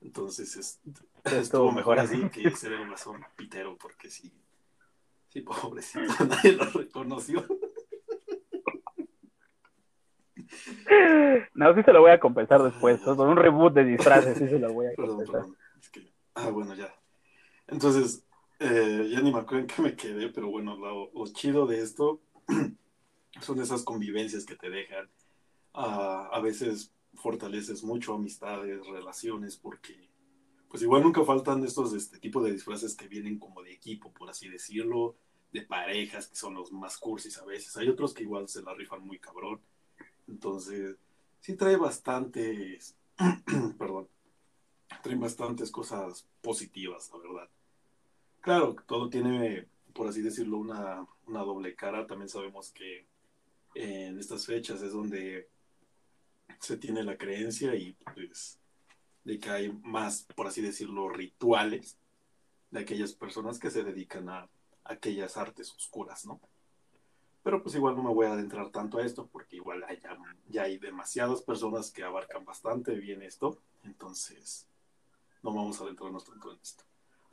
[0.01, 0.81] Entonces es,
[1.25, 4.33] estuvo mejor así que ser un razón pitero, porque sí,
[5.29, 7.47] sí, pobrecito, nadie lo reconoció.
[11.55, 13.01] No, sí se lo voy a compensar después.
[13.01, 15.43] Con un reboot de disfraces, sí se lo voy a compensar.
[15.43, 16.95] Perdón, Es que, ah, bueno, ya.
[17.67, 18.24] Entonces,
[18.59, 22.21] eh, ya ni me acuerdo en qué me quedé, pero bueno, lo, chido de esto
[23.41, 25.07] son esas convivencias que te dejan.
[25.75, 30.09] Uh, a veces fortaleces mucho amistades, relaciones, porque
[30.69, 34.31] pues igual nunca faltan estos este tipo de disfraces que vienen como de equipo, por
[34.31, 35.17] así decirlo,
[35.53, 37.77] de parejas, que son los más cursis a veces.
[37.77, 39.61] Hay otros que igual se la rifan muy cabrón.
[40.27, 40.97] Entonces,
[41.41, 42.97] sí trae bastantes,
[43.79, 44.09] perdón,
[45.03, 47.51] trae bastantes cosas positivas, la verdad.
[48.45, 52.07] Claro, todo tiene, por así decirlo, una, una doble cara.
[52.07, 53.07] También sabemos que
[53.75, 55.49] en estas fechas es donde
[56.61, 58.59] se tiene la creencia y pues
[59.25, 61.97] de que hay más, por así decirlo, rituales
[62.71, 64.47] de aquellas personas que se dedican a
[64.85, 66.39] aquellas artes oscuras, ¿no?
[67.43, 69.87] Pero pues igual no me voy a adentrar tanto a esto porque igual
[70.51, 74.67] ya, hay demasiadas personas que abarcan bastante bien esto, entonces
[75.43, 76.85] no vamos a adentrarnos tanto en esto.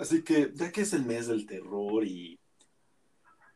[0.02, 2.40] Así que ya que es el mes del terror y,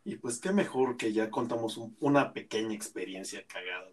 [0.04, 3.90] y pues qué mejor que ya contamos una pequeña experiencia cagada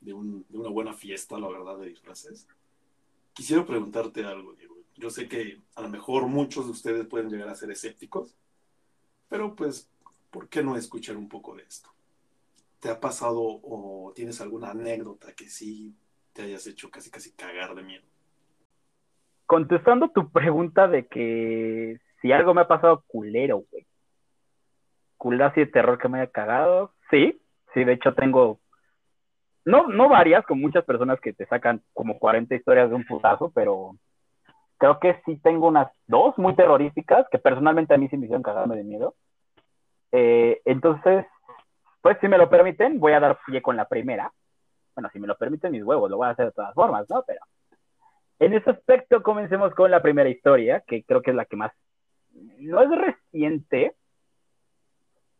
[0.00, 2.48] de, una buena fiesta, la verdad, de disfraces.
[3.32, 4.74] Quisiera preguntarte algo, Diego.
[4.96, 8.34] Yo sé que a lo mejor muchos de ustedes pueden llegar a ser escépticos,
[9.28, 9.88] pero pues,
[10.32, 11.90] ¿por qué no escuchar un poco de esto?
[12.80, 15.94] ¿Te ha pasado o tienes alguna anécdota que sí
[16.32, 18.17] te hayas hecho casi casi cagar de miedo?
[19.48, 23.86] Contestando tu pregunta de que si algo me ha pasado culero, güey.
[25.16, 27.40] Culero así de terror que me haya cagado, sí.
[27.72, 28.60] Sí, de hecho tengo
[29.64, 33.50] no, no varias, con muchas personas que te sacan como 40 historias de un putazo,
[33.54, 33.96] pero
[34.78, 38.42] creo que sí tengo unas dos muy terroríficas que personalmente a mí sí me hicieron
[38.42, 39.14] cagarme de miedo.
[40.12, 41.26] Eh, entonces,
[42.00, 44.30] pues si me lo permiten, voy a dar pie con la primera.
[44.94, 47.22] Bueno, si me lo permiten mis huevos, lo voy a hacer de todas formas, ¿no?
[47.26, 47.40] Pero
[48.38, 51.72] en ese aspecto comencemos con la primera historia, que creo que es la que más...
[52.58, 53.94] No es reciente.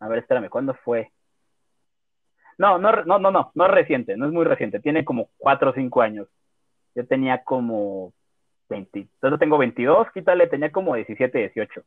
[0.01, 1.13] A ver, espérame, ¿cuándo fue?
[2.59, 5.71] No, no, no, no, no, no es reciente, no es muy reciente, tiene como 4
[5.71, 6.29] o 5 años.
[6.95, 8.13] Yo tenía como
[8.69, 11.83] 20, entonces tengo 22, quítale, tenía como 17, 18.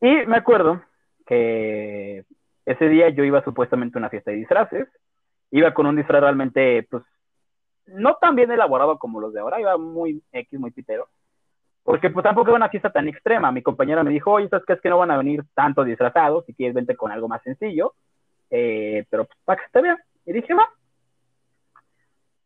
[0.00, 0.82] Y me acuerdo
[1.26, 2.24] que
[2.66, 4.88] ese día yo iba supuestamente a una fiesta de disfraces,
[5.52, 7.04] iba con un disfraz realmente, pues,
[7.94, 11.08] no tan bien elaborado como los de ahora, iba muy X, muy pitero,
[11.88, 13.50] porque pues tampoco era una fiesta tan extrema.
[13.50, 14.74] Mi compañera me dijo, oye, ¿sabes qué?
[14.74, 17.94] Es que no van a venir tanto disfrazados, si quieres vente con algo más sencillo.
[18.50, 19.96] Eh, pero pues, para que esté bien.
[20.26, 20.68] Y dije, va.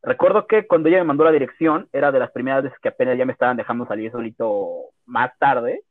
[0.01, 3.19] Recuerdo que cuando ella me mandó la dirección, era de las primeras veces que apenas
[3.19, 5.83] ya me estaban dejando salir solito más tarde,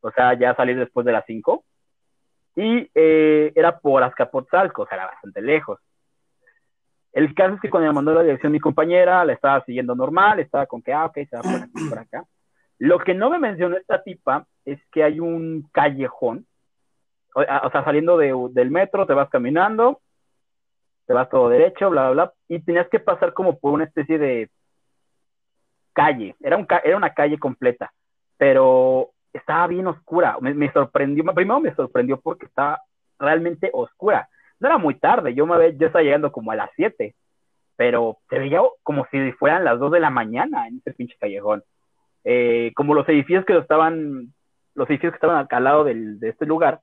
[0.00, 1.64] o sea, ya salir después de las 5.
[2.56, 5.78] Y eh, era por Azcapotzalco, o sea, era bastante lejos.
[7.18, 10.38] El caso es que cuando me mandó la dirección mi compañera, la estaba siguiendo normal,
[10.38, 12.24] estaba con que, ah, ok, se va por aquí, por acá.
[12.78, 16.46] Lo que no me mencionó esta tipa es que hay un callejón
[17.34, 20.00] o, sea, saliendo del metro, te vas caminando,
[21.06, 24.18] te vas todo derecho, bla, bla, bla, y tenías que pasar como por una especie
[24.18, 24.48] de
[25.92, 27.92] calle, era, un, era una calle completa,
[28.36, 32.80] pero estaba bien oscura, me, sorprendió, primero me sorprendió porque estaba
[33.18, 34.28] realmente oscura,
[34.60, 37.14] no era muy tarde, yo, me, yo estaba llegando como a las 7,
[37.76, 41.62] pero se veía como si fueran las 2 de la mañana en ese pinche callejón.
[42.24, 44.34] Eh, como los edificios que estaban,
[44.74, 46.80] los edificios que estaban al lado del, de este lugar,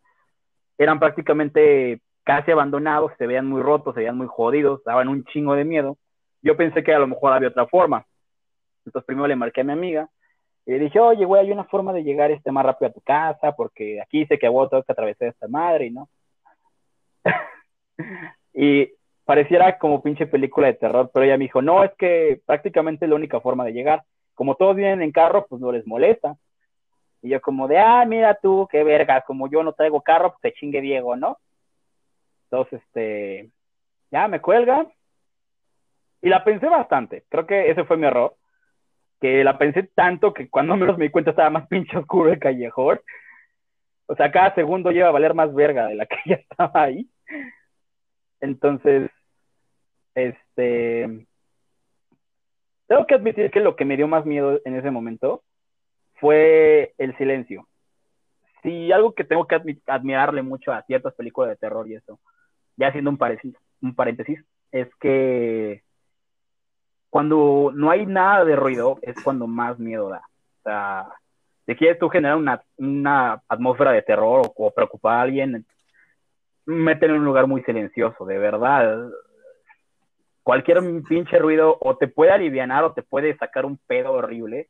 [0.78, 5.54] eran prácticamente casi abandonados, se veían muy rotos, se veían muy jodidos, daban un chingo
[5.56, 5.98] de miedo.
[6.42, 8.06] Yo pensé que a lo mejor había otra forma.
[8.86, 10.10] Entonces primero le marqué a mi amiga
[10.66, 13.02] y le dije, oye, güey, hay una forma de llegar este más rápido a tu
[13.02, 16.10] casa, porque aquí sé que vos tengo que atravesar esta madre, ¿no?
[18.54, 18.90] Y
[19.26, 23.16] pareciera como pinche película de terror, pero ella me dijo, no, es que prácticamente la
[23.16, 24.04] única forma de llegar.
[24.34, 26.38] Como todos vienen en carro, pues no les molesta.
[27.22, 30.42] Y yo como de, ah, mira tú, qué verga, como yo no traigo carro, pues
[30.42, 31.38] te chingue Diego, ¿no?
[32.44, 33.50] Entonces, este,
[34.12, 34.88] ya me cuelga.
[36.22, 37.24] Y la pensé bastante.
[37.30, 38.36] Creo que ese fue mi error.
[39.20, 42.40] Que la pensé tanto que cuando menos me di cuenta estaba más pinche oscuro el
[42.40, 43.00] callejón.
[44.08, 47.10] O sea, cada segundo lleva a valer más verga de la que ya estaba ahí.
[48.42, 49.10] Entonces,
[50.14, 51.28] este,
[52.88, 55.44] tengo que admitir que lo que me dio más miedo en ese momento
[56.16, 57.68] fue el silencio.
[58.64, 62.20] Si algo que tengo que admirarle mucho a ciertas películas de terror y eso,
[62.78, 63.20] ya haciendo un,
[63.82, 65.84] un paréntesis, es que
[67.10, 70.18] cuando no hay nada de ruido es cuando más miedo da.
[70.18, 71.08] O sea,
[71.66, 75.66] si quieres tú generar una, una atmósfera de terror o, preocupar a alguien,
[76.66, 79.10] mételo en un lugar muy silencioso, de verdad.
[80.44, 84.70] Cualquier pinche ruido o te puede aliviar o te puede sacar un pedo horrible.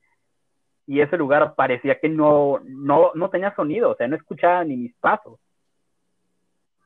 [0.88, 4.78] Y ese lugar parecía que no, no, no tenía sonido, o sea, no escuchaba ni
[4.78, 5.40] mis pasos.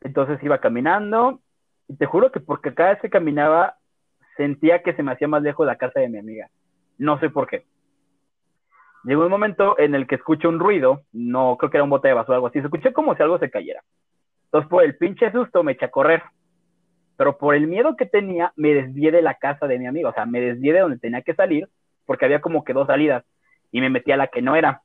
[0.01, 1.41] Entonces iba caminando
[1.87, 3.75] y te juro que porque cada vez que caminaba
[4.37, 6.49] sentía que se me hacía más lejos la casa de mi amiga.
[6.97, 7.65] No sé por qué.
[9.03, 12.09] Llegó un momento en el que escucho un ruido, no creo que era un bote
[12.09, 13.81] de basura o algo así, se escuché como si algo se cayera.
[14.51, 16.23] Entonces por el pinche susto me eché a correr.
[17.17, 20.13] Pero por el miedo que tenía, me desvié de la casa de mi amiga, o
[20.13, 21.67] sea, me desvié de donde tenía que salir,
[22.05, 23.23] porque había como que dos salidas,
[23.71, 24.81] y me metí a la que no era.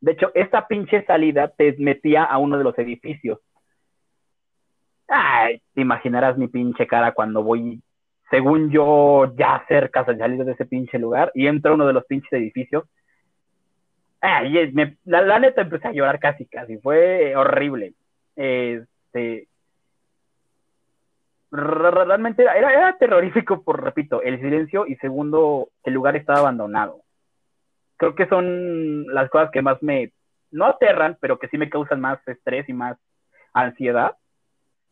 [0.00, 3.40] De hecho, esta pinche salida te metía a uno de los edificios.
[5.08, 7.82] Ay, te imaginarás mi pinche cara cuando voy,
[8.30, 11.92] según yo, ya cerca de salir de ese pinche lugar y entro a uno de
[11.92, 12.84] los pinches edificios.
[14.20, 14.72] Ay,
[15.04, 16.78] la, neta empecé a llorar casi, casi.
[16.78, 17.94] Fue horrible.
[19.14, 19.48] Este.
[21.50, 27.02] Realmente era, era, terrorífico, por repito, el silencio y segundo, el lugar estaba abandonado.
[27.96, 30.12] Creo que son las cosas que más me,
[30.50, 32.98] no aterran, pero que sí me causan más estrés y más
[33.52, 34.16] ansiedad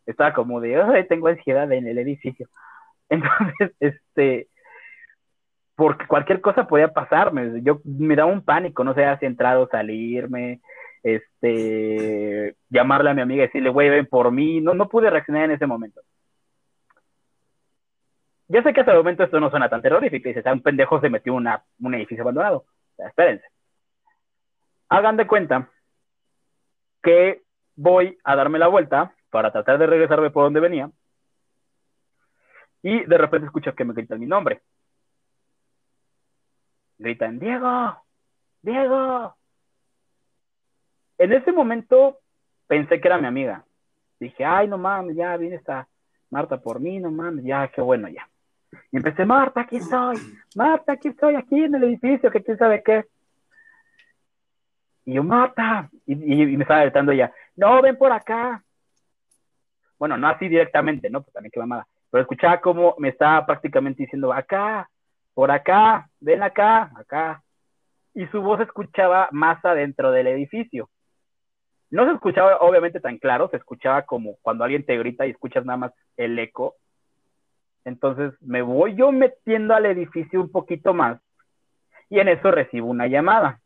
[0.07, 2.49] estaba como de, Ay, tengo ansiedad en el edificio.
[3.09, 4.49] Entonces, este,
[5.75, 9.69] porque cualquier cosa podía pasarme, yo me daba un pánico, no sé si entrar o
[9.69, 10.61] salirme,
[11.03, 15.45] este, llamarle a mi amiga y decirle, güey, ven por mí, no, no pude reaccionar
[15.45, 16.01] en ese momento.
[18.49, 21.01] Ya sé que hasta el momento esto no suena tan terrorífico, y dice, un pendejo
[21.01, 21.49] se metió en
[21.81, 22.67] un edificio abandonado.
[22.99, 23.47] espérense.
[24.89, 25.71] Hagan de cuenta
[27.03, 27.43] que
[27.75, 30.91] voy a darme la vuelta para tratar de regresarme por donde venía.
[32.83, 34.61] Y de repente escucho que me gritan mi nombre.
[36.99, 38.05] Gritan, Diego,
[38.61, 39.35] Diego.
[41.23, 42.19] En ese momento
[42.67, 43.65] pensé que era mi amiga.
[44.19, 45.87] Dije, ay, no mames, ya viene esta
[46.31, 48.29] Marta por mí, no mames, ya, qué bueno, ya.
[48.91, 50.17] Y empecé, Marta, aquí estoy,
[50.57, 53.05] Marta, aquí estoy, aquí en el edificio, que quién sabe qué.
[55.05, 58.61] Y yo, Marta, y, me estaba gritando ella, no, ven por acá,
[60.01, 61.23] bueno, no así directamente, ¿no?
[61.23, 64.91] Pues también qué mamada, pero escuchaba cómo me estaba prácticamente diciendo, acá,
[65.35, 67.45] por acá, ven acá, acá,
[68.13, 70.89] y su voz escuchaba más adentro del edificio.
[71.93, 75.67] No se escuchaba obviamente tan claro, se escuchaba como cuando alguien te grita y escuchas
[75.67, 76.77] nada más el eco.
[77.85, 81.21] Entonces me voy yo metiendo al edificio un poquito más
[82.09, 83.61] y en eso recibo una llamada.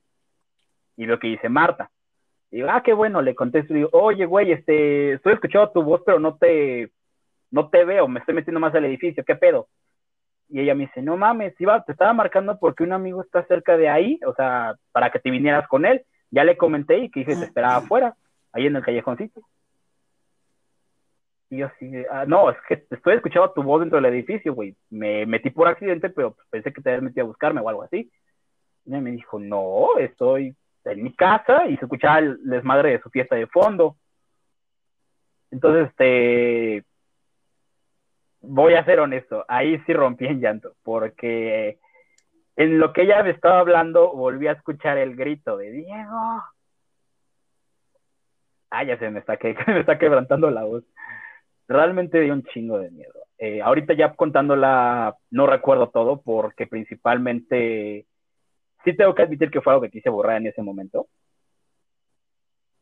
[0.97, 1.89] Y veo que dice Marta.
[2.51, 6.03] Digo, ah, qué bueno, le contesto y digo, oye, güey, este, estoy escuchando tu voz,
[6.05, 6.91] pero no te,
[7.53, 9.69] no te veo, me estoy metiendo más al edificio, ¿qué pedo?
[10.49, 13.77] Y ella me dice, no mames, iba, te estaba marcando porque un amigo está cerca
[13.77, 16.05] de ahí, o sea, para que te vinieras con él.
[16.31, 18.17] Ya le comenté y que dice, te esperaba afuera,
[18.53, 19.43] ahí en el callejoncito.
[21.49, 24.75] Y yo así, ah, no, es que estoy escuchando tu voz dentro del edificio, güey.
[24.91, 28.11] Me metí por accidente, pero pensé que te habías metido a buscarme o algo así.
[28.85, 33.01] Y ella me dijo, no, estoy en mi casa y se escuchaba el desmadre de
[33.01, 33.97] su fiesta de fondo.
[35.51, 36.85] Entonces, este,
[38.41, 41.79] voy a ser honesto, ahí sí rompí en llanto, porque
[42.57, 46.43] en lo que ella me estaba hablando, volví a escuchar el grito de Diego.
[48.71, 50.85] Ah, ya se me está, que, me está quebrantando la voz.
[51.69, 53.13] Realmente dio un chingo de miedo.
[53.39, 58.07] Eh, ahorita ya contándola, no recuerdo todo, porque principalmente
[58.85, 61.09] sí tengo que admitir que fue algo que quise borrar en ese momento.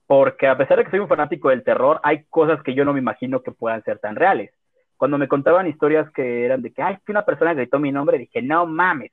[0.07, 2.93] Porque a pesar de que soy un fanático del terror, hay cosas que yo no
[2.93, 4.53] me imagino que puedan ser tan reales.
[4.97, 8.19] Cuando me contaban historias que eran de que, ay, que una persona gritó mi nombre,
[8.19, 9.11] dije, no mames,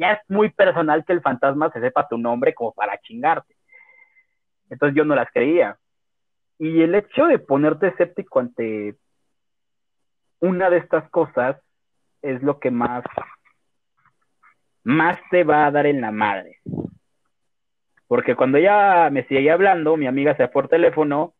[0.00, 3.54] ya es muy personal que el fantasma se sepa tu nombre como para chingarte.
[4.70, 5.76] Entonces yo no las creía.
[6.58, 8.96] Y el hecho de ponerte escéptico ante
[10.40, 11.60] una de estas cosas
[12.22, 13.04] es lo que más,
[14.84, 16.60] más te va a dar en la madre.
[18.06, 21.34] Porque cuando ella me sigue hablando, mi amiga se fue por teléfono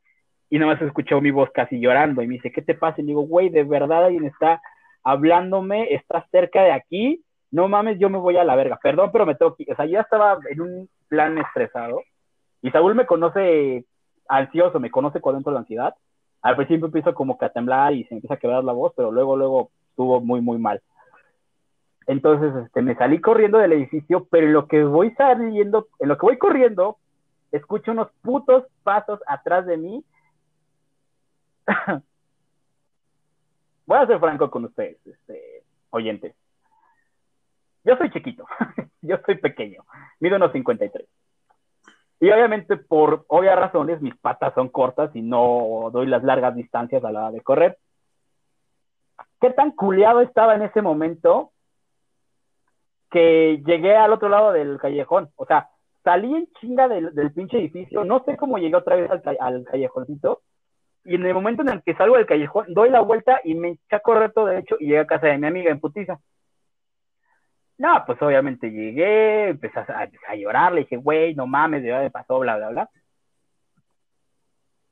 [0.51, 3.01] y nada más escuchó mi voz casi llorando y me dice, ¿qué te pasa?
[3.01, 4.61] Y digo, güey, de verdad alguien está
[5.03, 8.79] hablándome, está cerca de aquí, no mames, yo me voy a la verga.
[8.83, 12.03] Perdón, pero me tengo que, o sea, ya estaba en un plan estresado
[12.63, 13.85] y Saúl me conoce
[14.29, 15.95] ansioso, me conoce cuando entro la ansiedad.
[16.43, 19.11] Al principio empiezo como que a temblar y se empieza a quebrar la voz, pero
[19.11, 20.81] luego, luego estuvo muy, muy mal.
[22.07, 26.17] Entonces, este, me salí corriendo del edificio, pero en lo que voy saliendo, en lo
[26.17, 26.99] que voy corriendo,
[27.53, 30.05] escucho unos putos pasos atrás de mí.
[33.87, 36.35] voy a ser franco con ustedes, este, oyentes.
[37.85, 38.45] Yo soy chiquito,
[39.03, 39.85] yo soy pequeño,
[40.21, 41.07] mido unos 53.
[42.21, 47.03] Y obviamente, por obvias razones, mis patas son cortas y no doy las largas distancias
[47.03, 47.79] a la hora de correr.
[49.41, 51.53] ¿Qué tan culeado estaba en ese momento
[53.11, 55.31] que llegué al otro lado del callejón.
[55.37, 55.69] O sea,
[56.05, 60.43] salí en chinga del, pinche edificio, no sé cómo llegué otra vez al, al, callejoncito,
[61.05, 63.71] y en el momento en el que salgo del callejón, doy la vuelta y me
[63.71, 66.19] eché a correr todo derecho y llegué a casa de mi amiga en putiza.
[67.81, 72.39] No, pues obviamente llegué, empecé a, llorar, le dije, güey, no mames, de verdad pasó,
[72.39, 72.91] bla, bla, bla.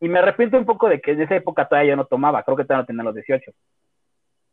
[0.01, 2.57] Y me arrepiento un poco de que en esa época todavía yo no tomaba, creo
[2.57, 3.53] que todavía no tenía los 18.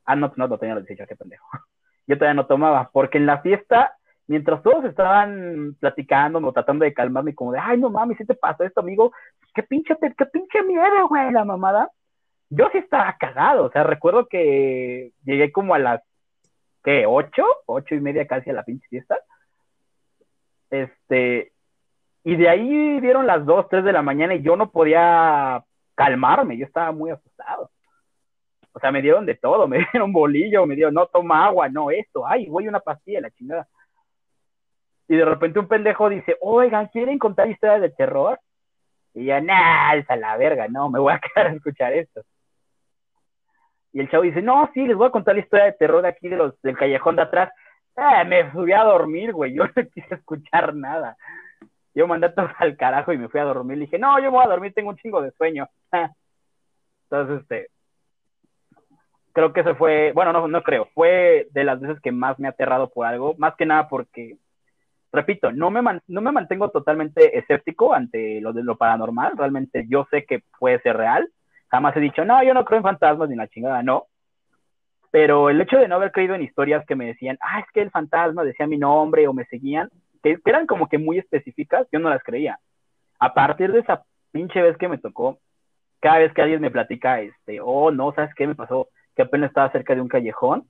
[0.04, 1.48] Ah, no, no, no tenía los 18, qué pendejo
[2.08, 3.95] yo todavía no tomaba, porque en la fiesta,
[4.28, 8.36] mientras todos estaban platicando o tratando de calmarme, como de, ay, no mames, ¿qué te
[8.36, 9.13] pasó esto, amigo?
[9.54, 11.89] ¿Qué pinche, qué pinche miedo, güey, la mamada?
[12.50, 16.02] Yo sí estaba cagado, o sea, recuerdo que llegué como a las,
[16.86, 17.06] ¿qué?
[17.06, 17.43] ¿Ocho?
[17.65, 19.17] ¿Ocho y media casi a la pinche fiesta?
[20.69, 21.52] Este,
[22.24, 25.63] y de ahí dieron las dos, tres de la mañana y yo no podía
[25.95, 27.71] calmarme, yo estaba muy asustado.
[28.71, 31.89] O sea, me dieron de todo, me dieron bolillo, me dieron, no toma agua, no
[31.91, 33.67] esto, ay, voy una pastilla, la chingada.
[35.08, 38.39] Y de repente un pendejo dice, oigan, ¿quieren contar historias de terror?
[39.13, 42.21] Y ya, nah, a la verga, no, me voy a quedar a escuchar esto.
[43.95, 46.10] Y el chavo dice, no, sí, les voy a contar la historia de terror de
[46.10, 47.53] aquí de los, del callejón de atrás.
[47.95, 51.15] Eh, me fui a dormir, güey, yo no quise escuchar nada.
[51.93, 53.77] Yo mandé todo al carajo y me fui a dormir.
[53.77, 55.69] Le dije, no, yo voy a dormir, tengo un chingo de sueño.
[57.10, 57.69] Entonces, este,
[59.31, 62.49] creo que ese fue, bueno, no, no creo, fue de las veces que más me
[62.49, 64.36] ha aterrado por algo, más que nada porque,
[65.13, 70.05] repito, no me, no me mantengo totalmente escéptico ante lo de lo paranormal, realmente yo
[70.12, 71.29] sé que puede ser real,
[71.76, 74.08] jamás he dicho, no, yo no creo en fantasmas ni la chingada, no,
[75.12, 77.82] pero el hecho de no haber creído en historias que me decían, ah, es que
[77.82, 79.90] el fantasma decía mi nombre o me seguían,
[80.24, 82.60] que eran como que muy específicas, yo no las creía.
[83.20, 85.40] A partir de esa pinche vez que me tocó,
[86.00, 88.90] cada vez que alguien me platica, este, oh, no, ¿sabes qué me pasó?
[89.16, 90.68] que apenas estaba cerca de un callejón,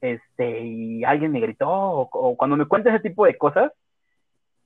[0.00, 3.72] este, y alguien me gritó, o, cuando me cuenta ese tipo de cosas,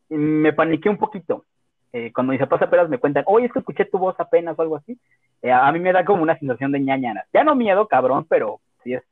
[0.08, 1.44] me paniqué un poquito.
[1.92, 4.62] Eh, cuando mis papás apenas me cuentan, oye, es que escuché tu voz apenas o
[4.62, 4.98] algo así,
[5.42, 7.24] eh, a mí me da como una sensación de ñañana.
[7.32, 9.02] Ya no miedo, cabrón, pero sí es,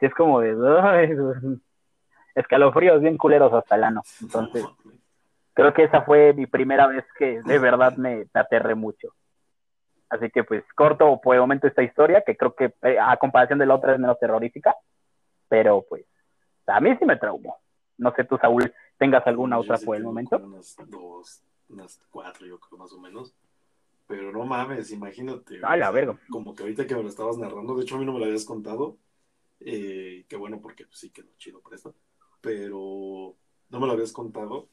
[0.00, 0.54] sí es como de
[2.34, 4.02] escalofríos bien culeros hasta el ano.
[4.20, 4.64] Entonces,
[5.54, 9.14] creo que esa fue mi primera vez que de verdad me aterré mucho.
[10.10, 13.58] Así que pues corto por el momento esta historia, que creo que eh, a comparación
[13.58, 14.74] de la otra es menos terrorífica,
[15.48, 16.06] pero pues
[16.66, 17.58] a mí sí me traumó.
[17.98, 20.36] No sé tú, Saúl, tengas alguna otra por el momento.
[20.36, 23.34] Unas dos, unas cuatro, yo creo más o menos.
[24.08, 25.60] Pero no mames, imagínate.
[25.62, 26.18] Ah, la verga.
[26.30, 28.24] Como que ahorita que me lo estabas narrando, de hecho a mí no me lo
[28.24, 28.98] habías contado.
[29.60, 31.94] Eh, que bueno, porque pues, sí quedó chido por esto.
[32.40, 33.36] Pero
[33.68, 34.68] no me lo habías contado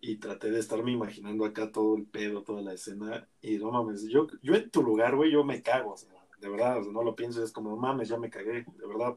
[0.00, 4.02] y traté de estarme imaginando acá todo el pedo, toda la escena, y no mames,
[4.08, 6.10] yo, yo en tu lugar, güey, yo me cago, o sea,
[6.40, 8.86] de verdad, o sea, no lo pienso, es como, no mames, ya me cagué, de
[8.86, 9.16] verdad.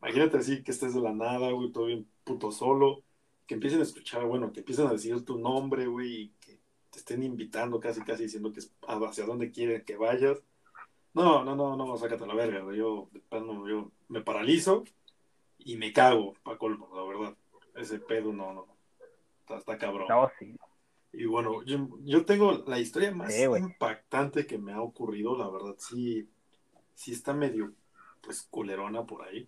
[0.00, 3.02] Imagínate así que estés de la nada, güey, todo bien puto solo,
[3.46, 6.41] que empiecen a escuchar, bueno, que empiecen a decir tu nombre, güey, que
[6.92, 10.42] te estén invitando casi, casi diciendo que es hacia dónde quieren que vayas.
[11.14, 12.60] No, no, no, no, sácate la verga.
[12.74, 13.08] Yo,
[13.66, 14.84] yo me paralizo
[15.58, 17.36] y me cago, pa' colmo, la verdad.
[17.74, 18.66] Ese pedo no, no.
[19.40, 20.06] Está, está cabrón.
[20.08, 20.54] No, sí.
[21.14, 25.74] Y bueno, yo, yo tengo la historia más impactante que me ha ocurrido, la verdad,
[25.78, 26.28] sí,
[26.94, 27.72] sí está medio,
[28.22, 29.46] pues, culerona por ahí.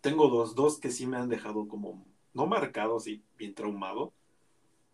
[0.00, 4.12] Tengo dos, dos que sí me han dejado como, no marcado, así, bien traumado,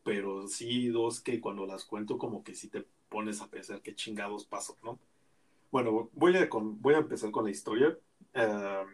[0.04, 3.94] pero sí dos que cuando las cuento como que sí te pones a pensar qué
[3.94, 4.98] chingados pasó, ¿no?
[5.70, 7.96] Bueno, voy a, con, voy a empezar con la historia.
[8.34, 8.84] Eh,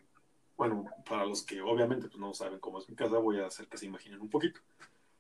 [0.56, 3.68] bueno, para los que obviamente pues, no saben cómo es mi casa, voy a hacer
[3.68, 4.60] que se imaginen un poquito.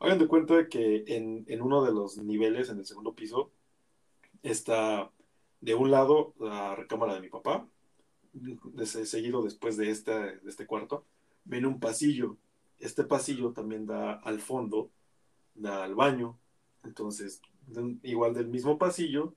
[0.00, 3.50] Hagan de cuenta que en, en uno de los niveles, en el segundo piso,
[4.42, 5.10] está
[5.60, 7.66] de un lado la recámara de mi papá,
[8.84, 11.04] seguido después de este, de este cuarto,
[11.44, 12.36] viene un pasillo.
[12.78, 14.90] Este pasillo también da al fondo,
[15.58, 16.38] da al baño.
[16.84, 17.42] Entonces,
[18.02, 19.34] igual del mismo pasillo,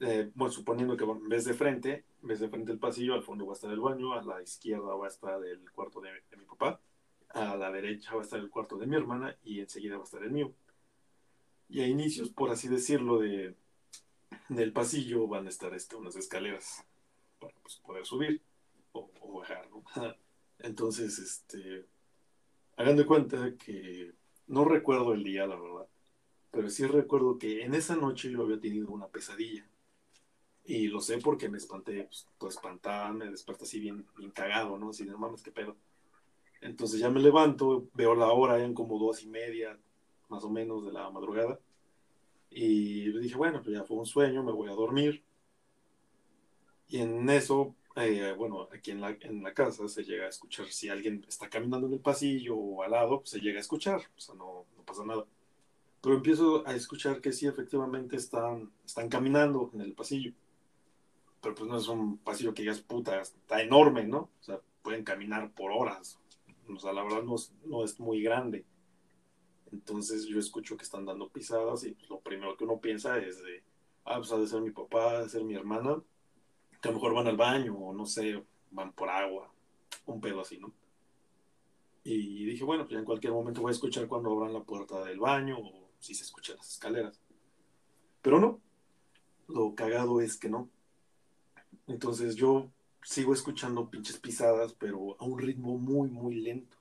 [0.00, 3.46] eh, bueno, suponiendo que vez de frente, en vez de frente del pasillo, al fondo
[3.46, 6.44] va a estar el baño, a la izquierda va a estar el cuarto de mi
[6.44, 6.80] papá
[7.32, 10.04] a la derecha va a estar el cuarto de mi hermana y enseguida va a
[10.04, 10.52] estar el mío.
[11.68, 13.54] Y a inicios, por así decirlo, de,
[14.48, 16.84] del pasillo van a estar este, unas escaleras
[17.38, 18.42] para pues, poder subir
[18.92, 19.68] o, bajar,
[20.58, 21.86] Entonces, este,
[22.76, 24.12] hagan de cuenta que
[24.50, 25.86] no recuerdo el día, la verdad,
[26.50, 29.66] pero sí recuerdo que en esa noche yo había tenido una pesadilla.
[30.64, 34.76] Y lo sé porque me espanté, pues, todo espantada, me desperté así bien, bien cagado,
[34.76, 34.90] ¿no?
[34.90, 35.76] Así de, no mames, qué pedo.
[36.60, 39.78] Entonces ya me levanto, veo la hora, eran como dos y media,
[40.28, 41.58] más o menos, de la madrugada.
[42.50, 45.22] Y dije, bueno, pues ya fue un sueño, me voy a dormir.
[46.88, 50.66] Y en eso, eh, bueno, aquí en la, en la casa se llega a escuchar,
[50.68, 54.00] si alguien está caminando en el pasillo o al lado, pues se llega a escuchar,
[54.16, 55.24] o sea, no, no pasa nada.
[56.00, 60.32] Pero empiezo a escuchar que sí, efectivamente están, están caminando en el pasillo.
[61.42, 64.30] Pero pues no es un pasillo que digas, puta, está enorme, ¿no?
[64.40, 66.18] O sea, pueden caminar por horas,
[66.74, 68.64] o sea, la verdad no, es muy grande.
[69.72, 73.62] Entonces yo escucho que están dando pisadas y lo primero que uno piensa es de,
[74.04, 76.02] ah, pues ha de ser mi papá, ha de ser mi hermana,
[76.80, 79.52] que a lo mejor van al baño o no sé, van por agua,
[80.06, 80.72] un pedo así, ¿no?
[82.02, 85.04] Y dije, bueno, pues ya en cualquier momento voy a escuchar cuando abran la puerta
[85.04, 87.20] del baño o si se escuchan las escaleras.
[88.22, 88.60] Pero no,
[89.48, 90.68] lo cagado es que no.
[91.86, 92.70] Entonces yo
[93.02, 96.76] sigo escuchando pinches pisadas, pero a un ritmo muy, muy lento.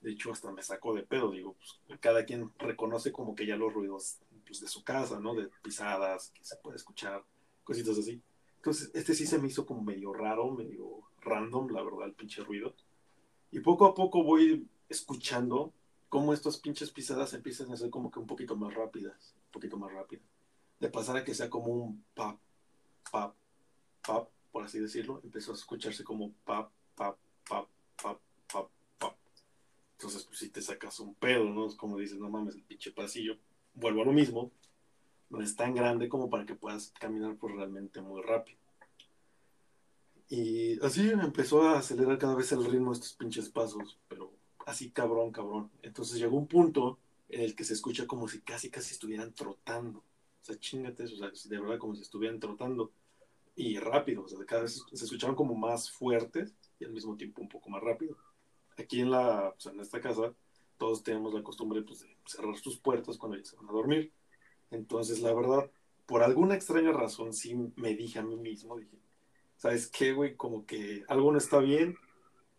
[0.00, 3.56] De hecho, hasta me sacó de pedo, digo, pues cada quien reconoce como que ya
[3.56, 5.34] los ruidos pues, de su casa, ¿no?
[5.34, 7.24] De pisadas, que se puede escuchar,
[7.64, 8.20] cositas así.
[8.64, 12.42] Entonces, este sí se me hizo como medio raro, medio random, la verdad, el pinche
[12.42, 12.74] ruido.
[13.50, 15.74] Y poco a poco voy escuchando
[16.08, 19.76] cómo estas pinches pisadas empiezan a ser como que un poquito más rápidas, un poquito
[19.76, 20.24] más rápidas.
[20.80, 22.38] De pasar a que sea como un pap,
[23.12, 23.34] pap,
[24.00, 27.68] pap, por así decirlo, empezó a escucharse como pap, pap, pap,
[28.02, 28.18] pap,
[28.50, 29.16] pap, pap.
[29.98, 31.66] Entonces, pues si te sacas un pedo, ¿no?
[31.66, 33.36] Es como dices, no mames, el pinche pasillo.
[33.74, 34.52] Vuelvo a lo mismo,
[35.34, 38.58] no es tan grande como para que puedas caminar por realmente muy rápido.
[40.28, 44.32] Y así empezó a acelerar cada vez el ritmo de estos pinches pasos, pero
[44.66, 45.70] así cabrón, cabrón.
[45.82, 49.98] Entonces llegó un punto en el que se escucha como si casi, casi estuvieran trotando.
[49.98, 52.92] O sea, chingate, o sea, de verdad como si estuvieran trotando
[53.56, 57.40] y rápido, o sea, cada vez se escuchaban como más fuertes y al mismo tiempo
[57.40, 58.16] un poco más rápido.
[58.76, 60.34] Aquí en, la, en esta casa
[60.76, 64.12] todos tenemos la costumbre pues, de cerrar sus puertas cuando ya se van a dormir.
[64.74, 65.70] Entonces, la verdad,
[66.06, 68.98] por alguna extraña razón sí me dije a mí mismo, dije,
[69.56, 70.36] ¿sabes qué, güey?
[70.36, 71.96] Como que algo no está bien,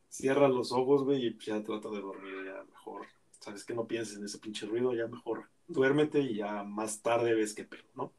[0.09, 3.05] cierra los ojos, güey, y ya trata de dormir, ya mejor,
[3.39, 7.33] ¿sabes que No pienses en ese pinche ruido, ya mejor duérmete y ya más tarde
[7.33, 8.13] ves qué pedo, ¿no?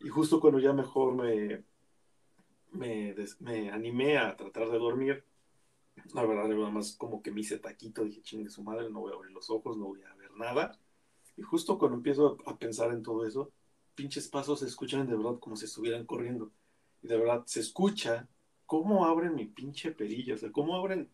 [0.00, 1.64] Y justo cuando ya mejor me,
[2.72, 5.24] me, me animé a tratar de dormir.
[6.14, 9.12] La verdad, nada más como que me hice taquito, dije, chingue su madre, no voy
[9.12, 10.78] a abrir los ojos, no voy a ver nada.
[11.40, 13.50] Y justo cuando empiezo a, pensar en todo eso,
[13.94, 16.52] pinches pasos se escuchan de verdad como si estuvieran corriendo.
[17.02, 18.28] Y de verdad se escucha
[18.66, 21.08] cómo abren mi pinche perilla, o sea, cómo abren,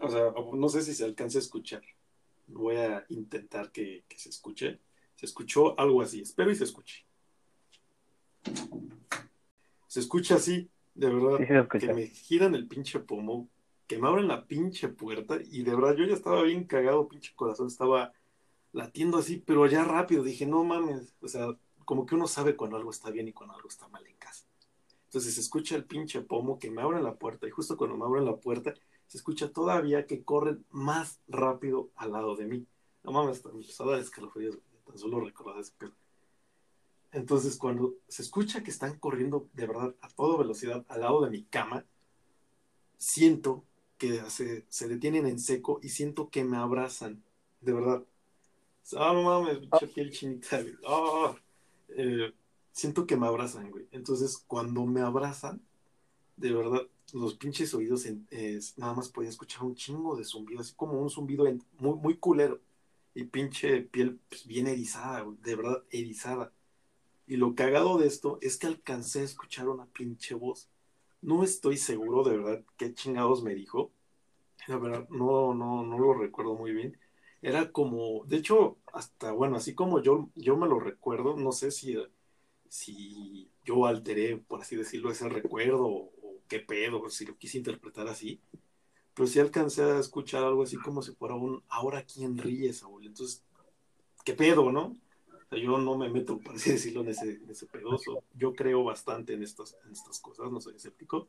[0.00, 1.82] o sea, no sé si se alcanza a escuchar.
[2.46, 4.78] Voy a intentar que, que se escuche.
[5.16, 7.04] Se escuchó algo así, espero y se escuche.
[9.86, 13.50] Se escucha así, de verdad, que me giran el pinche pomo,
[13.86, 17.32] que me abren la pinche puerta y de verdad yo ya estaba bien cagado, pinche
[17.36, 18.14] corazón estaba
[18.72, 21.48] latiendo así, pero ya rápido, dije, no mames, o sea,
[21.84, 24.46] como que uno sabe cuando algo está bien y cuando algo está mal en casa.
[25.06, 28.04] Entonces se escucha el pinche pomo que me abre la puerta y justo cuando me
[28.04, 28.74] abren la puerta
[29.06, 32.66] se escucha todavía que corren más rápido al lado de mí.
[33.02, 35.72] No mames, tan empezó a escalofríos, tan solo recordar ese
[37.12, 41.30] Entonces, cuando se escucha que están corriendo de verdad a toda velocidad al lado de
[41.30, 41.86] mi cama,
[42.98, 43.64] siento
[43.96, 47.24] que se, se detienen en seco y siento que me abrazan,
[47.62, 48.04] de verdad.
[48.96, 49.58] Ah, no mames,
[49.94, 51.36] piel chinita, ah,
[51.90, 52.32] eh,
[52.72, 53.86] siento que me abrazan, güey.
[53.92, 55.60] Entonces, cuando me abrazan,
[56.36, 56.82] de verdad,
[57.12, 58.06] los pinches oídos,
[58.76, 61.44] nada más podía escuchar un chingo de zumbido, así como un zumbido
[61.78, 62.60] muy, muy culero.
[63.14, 66.52] Y pinche piel pues, bien erizada, güey, de verdad, erizada.
[67.26, 70.68] Y lo cagado de esto es que alcancé a escuchar una pinche voz.
[71.20, 73.90] No estoy seguro de verdad qué chingados me dijo.
[74.66, 76.98] La verdad, no, no, no lo recuerdo muy bien.
[77.40, 81.70] Era como, de hecho, hasta, bueno, así como yo, yo me lo recuerdo, no sé
[81.70, 81.96] si,
[82.68, 86.12] si yo alteré, por así decirlo, ese recuerdo o,
[86.48, 88.40] qué pedo, si lo quise interpretar así.
[89.14, 93.06] Pero sí alcancé a escuchar algo así como si fuera un, ahora quién ríe, Saúl.
[93.06, 93.44] Entonces,
[94.24, 94.96] qué pedo, ¿no?
[95.56, 98.22] yo no me meto, por así decirlo, en ese, en ese pedoso.
[98.34, 101.28] Yo creo bastante en estas, en estas cosas, no soy escéptico,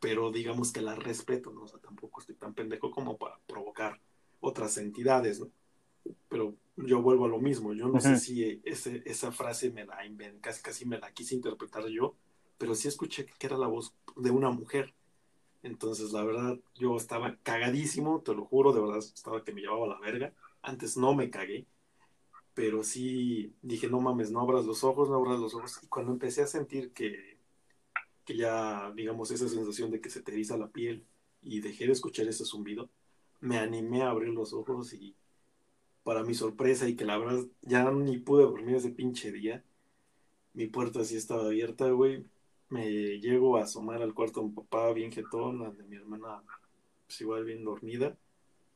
[0.00, 1.62] pero digamos que las respeto, ¿no?
[1.62, 4.00] O sea, tampoco estoy tan pendejo como para provocar
[4.40, 5.50] otras entidades, ¿no?
[6.28, 9.98] Pero yo vuelvo a lo mismo, yo no sé si ese, esa frase me la
[10.40, 12.14] casi, casi me la quise interpretar yo,
[12.58, 14.94] pero sí escuché que era la voz de una mujer.
[15.62, 19.86] Entonces, la verdad, yo estaba cagadísimo, te lo juro, de verdad, estaba que me llevaba
[19.86, 20.32] la verga.
[20.62, 21.66] Antes no me cagué,
[22.54, 25.80] pero sí dije, no mames, no abras los ojos, no abras los ojos.
[25.82, 27.38] Y cuando empecé a sentir que,
[28.24, 31.04] que ya, digamos, esa sensación de que se te eriza la piel
[31.42, 32.88] y dejé de escuchar ese zumbido,
[33.40, 35.14] me animé a abrir los ojos y
[36.04, 39.64] para mi sorpresa y que la verdad ya ni pude dormir ese pinche día,
[40.54, 42.24] mi puerta sí estaba abierta, güey.
[42.68, 46.42] Me llego a asomar al cuarto de mi papá bien jetón, de mi hermana
[47.06, 48.16] pues igual bien dormida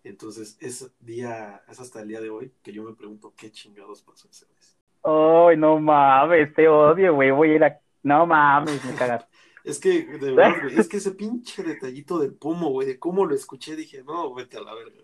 [0.04, 4.02] entonces, es día, es hasta el día de hoy que yo me pregunto qué chingados
[4.02, 4.78] pasó esa vez.
[5.02, 7.30] Ay, no mames, te odio, güey.
[7.30, 7.80] Voy a ir a.
[8.02, 9.26] No mames, me cagas.
[9.64, 13.26] Es que, de verdad, güey, es que ese pinche detallito del pomo, güey, de cómo
[13.26, 15.02] lo escuché, dije, no, vete a la verga.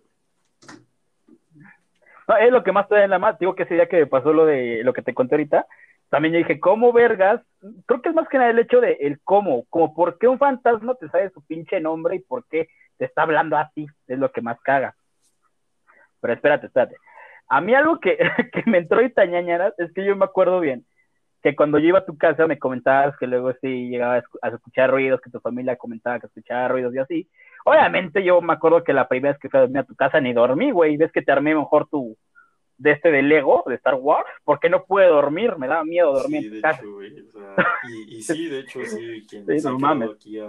[2.28, 3.38] No, es lo que más te da en la más.
[3.38, 5.66] Digo que ese día que me pasó lo de lo que te conté ahorita,
[6.08, 7.42] también yo dije, ¿cómo vergas?
[7.86, 10.38] Creo que es más que nada el hecho de el cómo, como por qué un
[10.38, 14.18] fantasma te sabe su pinche nombre y por qué te está hablando a ti, es
[14.18, 14.96] lo que más caga.
[16.20, 16.96] Pero espérate, espérate.
[17.48, 18.16] A mí algo que,
[18.52, 20.86] que me entró y tañañaras es que yo me acuerdo bien
[21.46, 24.90] que cuando yo iba a tu casa me comentabas que luego sí llegaba a escuchar
[24.90, 27.28] ruidos, que tu familia comentaba que escuchaba ruidos y así.
[27.64, 30.20] Obviamente yo me acuerdo que la primera vez que fui a dormir a tu casa
[30.20, 32.16] ni dormí, güey, ves que te armé mejor tu,
[32.78, 36.40] de este de Lego, de Star Wars, porque no pude dormir, me daba miedo dormir
[36.40, 36.82] sí, en tu casa.
[38.08, 40.10] y, sí, de hecho, sí, quien sí, no mames.
[40.16, 40.40] aquí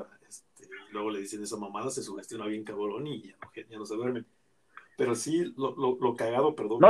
[0.91, 4.25] luego le dicen esa mamada, se sugestiona bien cabrón y ya no, se duermen.
[4.97, 6.81] Pero sí, lo, lo, lo cagado, perdón,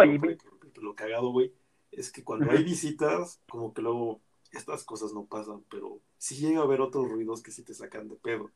[0.82, 1.52] lo cagado, güey,
[1.92, 4.22] es que cuando hay visitas, como que luego
[4.52, 8.08] estas cosas no pasan, pero sí llega a haber otros ruidos que sí te sacan
[8.08, 8.52] de pedo.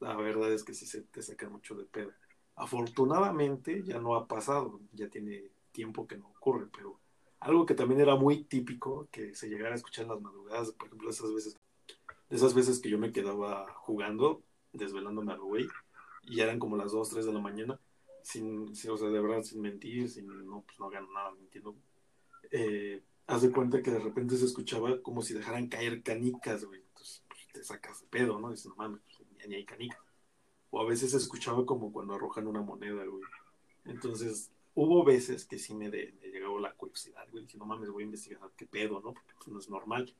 [0.00, 2.12] La verdad es que sí se te sacan mucho de pedo.
[2.56, 7.00] Afortunadamente ya no ha pasado, ya tiene tiempo que no ocurre, pero
[7.40, 10.86] algo que también era muy típico, que se llegara a escuchar en las madrugadas, por
[10.86, 11.56] ejemplo, esas veces,
[12.30, 15.68] esas veces que yo me quedaba jugando, desvelándome al güey,
[16.22, 17.78] y ya eran como las 2, 3 de la mañana,
[18.22, 21.76] sin, o sea, de verdad, sin mentir, sin, no, pues no gano nada mintiendo.
[22.50, 26.80] Eh, haz de cuenta que de repente se escuchaba como si dejaran caer canicas, güey.
[26.80, 28.50] Entonces, pues, te sacas de pedo, ¿no?
[28.50, 30.00] Dices, no mames, pues, ni hay canicas.
[30.70, 33.22] O a veces se escuchaba como cuando arrojan una moneda, güey.
[33.84, 37.44] Entonces, hubo veces que sí me, de, llegó la curiosidad, güey.
[37.44, 39.12] Dije, no mames, voy a investigar qué pedo, ¿no?
[39.12, 40.14] Porque pues, no es normal.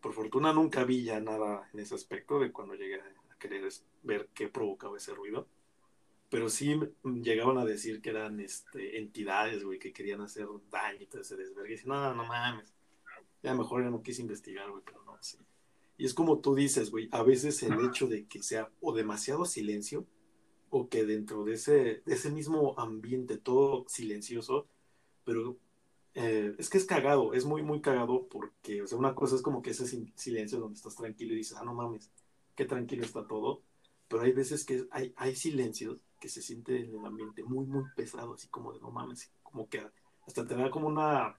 [0.00, 3.68] Por fortuna nunca vi ya nada en ese aspecto de cuando llegué a querer
[4.02, 5.48] ver qué provocaba ese ruido.
[6.30, 11.06] Pero sí llegaban a decir que eran este, entidades, güey, que querían hacer daño y
[11.06, 11.72] todo ese desvergue.
[11.72, 12.74] Y dije, no, no mames.
[13.42, 15.38] Ya mejor ya no quise investigar, güey, pero no, sí.
[15.96, 19.44] Y es como tú dices, güey, a veces el hecho de que sea o demasiado
[19.44, 20.06] silencio
[20.70, 24.66] o que dentro de ese, de ese mismo ambiente todo silencioso,
[25.24, 25.56] pero
[26.14, 29.42] eh, es que es cagado, es muy, muy cagado porque, o sea, una cosa es
[29.42, 32.10] como que ese silencio donde estás tranquilo y dices, ah, no mames,
[32.56, 33.62] qué tranquilo está todo,
[34.08, 37.84] pero hay veces que hay, hay silencios que se siente en el ambiente muy, muy
[37.94, 39.82] pesado, así como de no mames, como que
[40.26, 41.36] hasta te da como una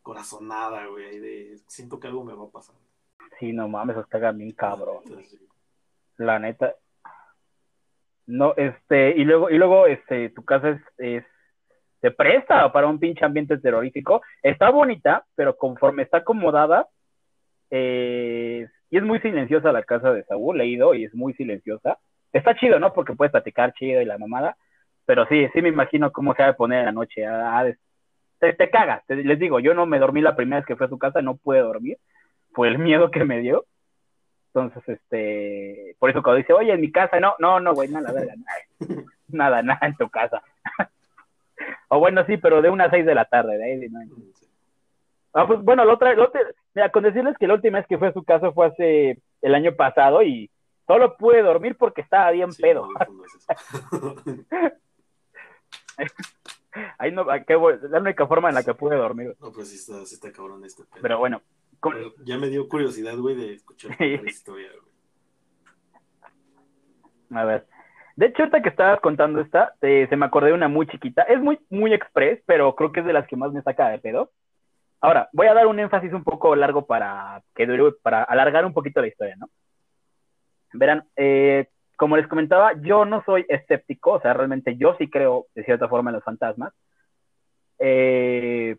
[0.00, 2.74] corazonada, güey, de siento que algo me va a pasar.
[3.38, 5.02] Sí, no mames, hasta bien cabrón.
[6.16, 6.74] La neta.
[8.24, 11.24] No, este, y luego, y luego, este, tu casa es, es
[12.00, 14.22] se presta para un pinche ambiente terrorífico.
[14.42, 16.88] Está bonita, pero conforme está acomodada,
[17.68, 21.98] eh, y es muy silenciosa la casa de Saúl, he ido y es muy silenciosa.
[22.32, 22.92] Está chido, ¿no?
[22.92, 24.56] Porque puedes platicar chido y la mamada,
[25.04, 27.24] pero sí, sí me imagino cómo se va a poner en la noche.
[28.38, 29.02] Te, te cagas.
[29.08, 31.36] les digo, yo no me dormí la primera vez que fui a su casa, no
[31.36, 31.98] pude dormir.
[32.52, 33.66] Fue el miedo que me dio.
[34.54, 38.12] Entonces, este, por eso cuando dice, oye, en mi casa, no, no, no, güey, nada,
[38.12, 38.34] nada,
[39.28, 40.42] nada, nada en tu casa.
[41.88, 44.00] o bueno, sí, pero de unas seis de la tarde, de ahí, no.
[45.32, 46.42] Ah, pues bueno, la otra, la otra,
[46.74, 49.54] mira, con decirles que la última vez que fue a su casa fue hace el
[49.54, 50.50] año pasado y
[50.86, 52.88] solo pude dormir porque estaba bien pedo.
[56.98, 57.58] Ahí no, qué,
[57.90, 59.36] la única forma en la que pude dormir.
[59.40, 61.02] No, pues sí está, sí está cabrón este pedo.
[61.02, 61.42] Pero bueno,
[62.24, 64.92] ya me dio curiosidad, güey, de escuchar la historia, güey.
[67.34, 67.66] A ver.
[68.16, 71.22] De hecho, ahorita que estabas contando esta, se me acordé de una muy chiquita.
[71.22, 73.98] Es muy, muy express, pero creo que es de las que más me saca de
[73.98, 74.30] pedo.
[75.00, 77.66] Ahora, voy a dar un énfasis un poco largo para, que
[78.02, 79.48] para alargar un poquito la historia, ¿no?
[80.72, 85.46] Verán, eh, como les comentaba, yo no soy escéptico, o sea, realmente yo sí creo
[85.54, 86.72] de cierta forma en los fantasmas.
[87.78, 88.76] Eh,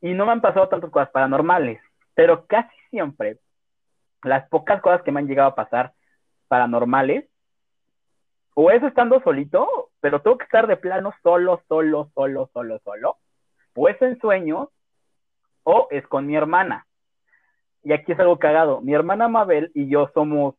[0.00, 1.80] y no me han pasado tantas cosas paranormales
[2.18, 3.38] pero casi siempre
[4.24, 5.92] las pocas cosas que me han llegado a pasar
[6.48, 7.30] paranormales,
[8.54, 13.18] o es estando solito, pero tengo que estar de plano solo, solo, solo, solo, solo,
[13.76, 14.68] o es en sueños,
[15.62, 16.88] o es con mi hermana.
[17.84, 18.80] Y aquí es algo cagado.
[18.80, 20.56] Mi hermana Mabel y yo somos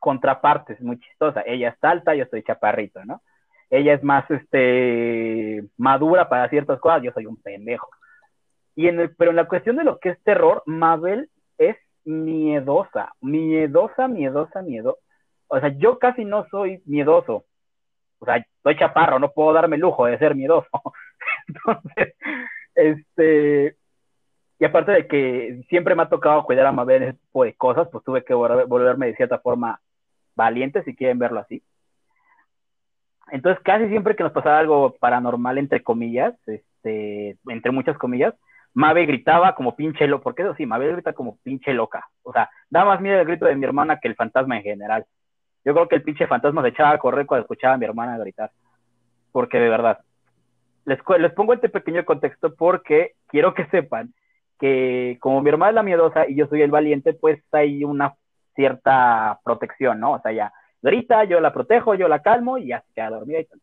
[0.00, 1.42] contrapartes, muy chistosa.
[1.46, 3.22] Ella es alta, yo soy chaparrito, ¿no?
[3.70, 7.88] Ella es más, este, madura para ciertas cosas, yo soy un pendejo.
[8.74, 13.12] Y en el, pero en la cuestión de lo que es terror, Mabel es miedosa,
[13.20, 14.98] miedosa, miedosa, miedosa.
[15.48, 17.44] O sea, yo casi no soy miedoso.
[18.18, 20.68] O sea, soy chaparro, no puedo darme el lujo de ser miedoso.
[21.48, 22.14] Entonces,
[22.74, 23.76] este,
[24.58, 27.54] y aparte de que siempre me ha tocado cuidar a Mabel en ese tipo de
[27.54, 29.80] cosas, pues tuve que volverme de cierta forma
[30.34, 31.62] valiente, si quieren verlo así.
[33.30, 38.34] Entonces, casi siempre que nos pasaba algo paranormal, entre comillas, este, entre muchas comillas,
[38.72, 42.08] Mabe gritaba como pinche loca, porque eso sí, Mabe grita como pinche loca.
[42.22, 45.06] O sea, da más miedo el grito de mi hermana que el fantasma en general.
[45.64, 48.18] Yo creo que el pinche fantasma se echaba a correr cuando escuchaba a mi hermana
[48.18, 48.50] gritar.
[49.32, 49.98] Porque de verdad.
[50.84, 54.14] Les, les pongo este pequeño contexto porque quiero que sepan
[54.58, 58.14] que como mi hermana es la miedosa y yo soy el valiente, pues hay una
[58.60, 60.12] cierta protección, ¿no?
[60.12, 60.52] O sea, ya
[60.82, 63.58] grita, yo la protejo, yo la calmo y ya se queda dormida y tal.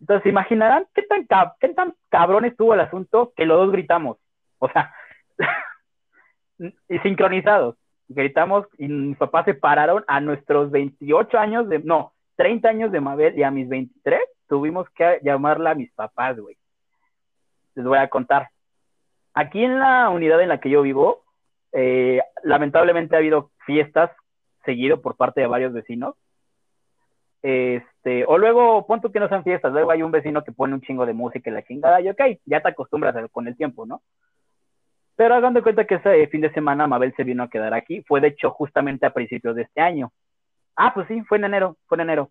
[0.00, 1.26] Entonces, imaginarán qué tan,
[1.58, 4.18] qué tan cabrón estuvo el asunto que los dos gritamos.
[4.58, 4.94] O sea,
[6.88, 7.76] y sincronizados.
[8.08, 13.00] Gritamos y mis papás se pararon a nuestros 28 años de, no, 30 años de
[13.00, 16.56] Mabel y a mis 23 tuvimos que llamarla a mis papás, güey.
[17.74, 18.50] Les voy a contar.
[19.34, 21.24] Aquí en la unidad en la que yo vivo,
[21.72, 24.10] eh, lamentablemente ha habido fiestas
[24.64, 26.14] seguido por parte de varios vecinos
[27.42, 30.80] este, o luego, punto que no sean fiestas, luego hay un vecino que pone un
[30.80, 34.00] chingo de música y la chingada, y ok, ya te acostumbras con el tiempo, ¿no?
[35.16, 38.02] Pero hagan de cuenta que ese fin de semana Mabel se vino a quedar aquí,
[38.06, 40.12] fue de hecho justamente a principios de este año.
[40.76, 42.30] Ah, pues sí, fue en enero, fue en enero.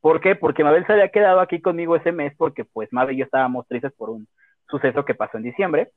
[0.00, 0.34] ¿Por qué?
[0.36, 3.66] Porque Mabel se había quedado aquí conmigo ese mes, porque pues Mabel y yo estábamos
[3.68, 4.26] tristes por un
[4.68, 5.90] suceso que pasó en diciembre.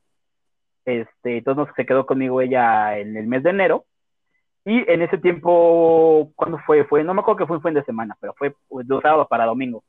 [0.85, 3.85] Este, entonces se quedó conmigo ella en el mes de enero
[4.65, 6.85] y en ese tiempo, ¿cuándo fue?
[6.85, 9.45] Fue, no me acuerdo que fue un fin de semana, pero fue de sábado para
[9.45, 9.83] domingo.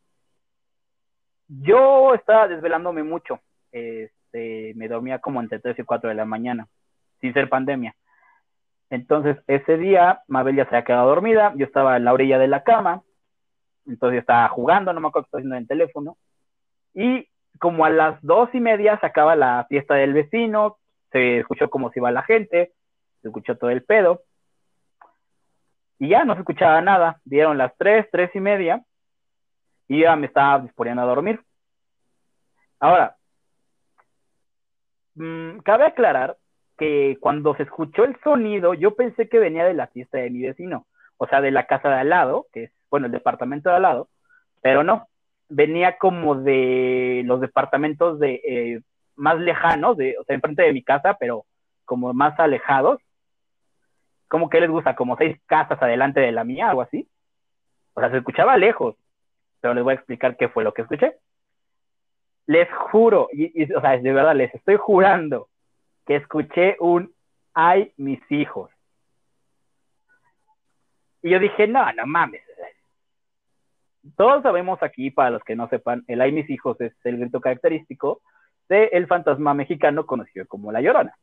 [1.49, 3.41] Yo estaba desvelándome mucho.
[3.73, 6.69] Este, me dormía como entre 3 y 4 de la mañana,
[7.21, 7.97] sin ser pandemia.
[8.91, 12.49] Entonces, ese día, Mabel ya se había quedado dormida, yo estaba en la orilla de
[12.49, 13.03] la cama,
[13.87, 16.17] entonces estaba jugando, no me acuerdo qué estaba haciendo en el teléfono,
[16.95, 17.29] y
[17.59, 20.79] como a las dos y media se acaba la fiesta del vecino,
[21.17, 22.73] se escuchó como si iba la gente,
[23.23, 24.23] se escuchó todo el pedo,
[25.99, 27.21] y ya no se escuchaba nada.
[27.25, 28.85] Dieron las tres, tres y media
[29.89, 31.41] y ya me estaba disponiendo a dormir.
[32.81, 33.17] Ahora,
[35.15, 36.37] mm, cabe aclarar
[36.77, 40.43] que cuando se escuchó el sonido, yo pensé que venía de la fiesta de mi
[40.43, 40.87] vecino,
[41.17, 43.83] o sea, de la casa de al lado, que es, bueno, el departamento de al
[43.83, 44.11] lado,
[44.61, 45.09] pero no,
[45.49, 48.83] venía como de los departamentos de eh,
[49.17, 51.45] más lejanos, de, o sea, enfrente de mi casa, pero
[51.85, 53.01] como más alejados,
[54.29, 57.09] como que les gusta, como seis casas adelante de la mía, algo así.
[57.95, 58.97] O sea, se escuchaba lejos,
[59.61, 61.17] pero les voy a explicar qué fue lo que escuché.
[62.47, 65.49] Les juro, y, o sea, de verdad, les estoy jurando
[66.05, 67.13] que escuché un
[67.55, 68.71] ay, mis hijos.
[71.23, 72.43] Y yo dije, no, no mames.
[74.17, 77.41] Todos sabemos aquí, para los que no sepan, el ay, mis hijos es el grito
[77.41, 78.21] característico
[78.69, 81.15] del el fantasma mexicano conocido como La Llorona.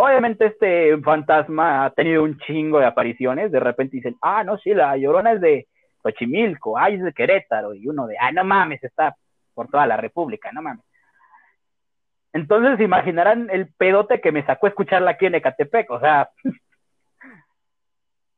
[0.00, 4.72] Obviamente este fantasma ha tenido un chingo de apariciones, de repente dicen, ah, no, sí,
[4.72, 5.66] la llorona es de
[6.04, 9.16] Xochimilco, ay, es de Querétaro, y uno de, ah, no mames, está
[9.54, 10.84] por toda la República, no mames.
[12.32, 16.30] Entonces imaginarán el pedote que me sacó escucharla aquí en Ecatepec, o sea,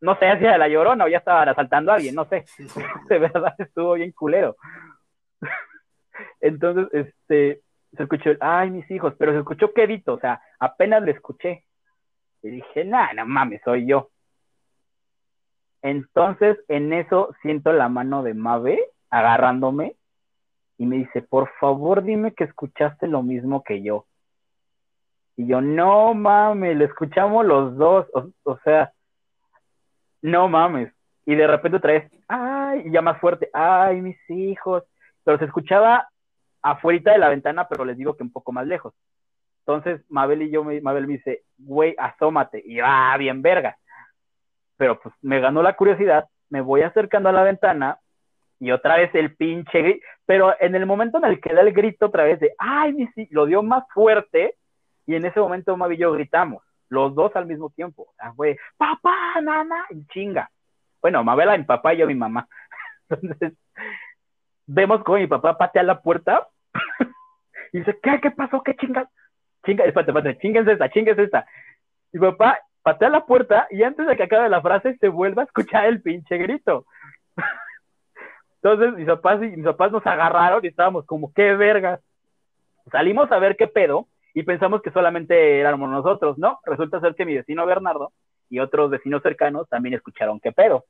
[0.00, 2.46] no sé si era la llorona o ya estaban asaltando a alguien, no sé.
[3.10, 4.56] De verdad estuvo bien culero.
[6.40, 7.60] Entonces, este,
[7.96, 11.64] se escuchó, ay, mis hijos, pero se escuchó quedito, o sea, apenas le escuché.
[12.42, 14.10] Y dije, nah, no mames, soy yo.
[15.82, 18.78] Entonces, en eso siento la mano de Mabe
[19.10, 19.96] agarrándome
[20.78, 24.06] y me dice, por favor, dime que escuchaste lo mismo que yo.
[25.36, 28.06] Y yo, no mames, lo escuchamos los dos,
[28.44, 28.92] o, sea,
[30.22, 30.92] no mames.
[31.26, 34.84] Y de repente otra vez, ay, y ya más fuerte, ay, mis hijos.
[35.24, 36.08] Pero se escuchaba
[36.62, 38.94] afuera de la ventana, pero les digo que un poco más lejos.
[39.66, 42.62] Entonces, Mabel y yo, Mabel me dice, güey, asómate.
[42.64, 43.78] Y yo, ah, bien verga.
[44.76, 47.98] Pero pues me ganó la curiosidad, me voy acercando a la ventana
[48.58, 50.06] y otra vez el pinche grito.
[50.26, 53.08] Pero en el momento en el que da el grito otra vez de, ay, mi
[53.30, 54.56] lo dio más fuerte
[55.06, 58.12] y en ese momento Mabel y yo gritamos, los dos al mismo tiempo.
[58.36, 60.50] Fue, papá, mamá, y chinga.
[61.00, 62.48] Bueno, Mabel mi papá y yo mi mamá.
[63.08, 63.54] Entonces,
[64.72, 66.48] vemos cómo mi papá patea la puerta
[67.72, 68.20] y dice, ¿qué?
[68.20, 68.62] ¿Qué pasó?
[68.62, 69.08] ¿Qué chingas?
[69.64, 71.46] Chinga, espérate, espérate, chinguense esta, chinguense esta.
[72.12, 75.44] Mi papá patea la puerta y antes de que acabe la frase se vuelva a
[75.46, 76.86] escuchar el pinche grito.
[78.62, 82.00] Entonces mis papás, mis papás nos agarraron y estábamos como, qué vergas.
[82.90, 86.60] Salimos a ver qué pedo y pensamos que solamente éramos nosotros, ¿no?
[86.64, 88.12] Resulta ser que mi vecino Bernardo
[88.48, 90.84] y otros vecinos cercanos también escucharon qué pedo.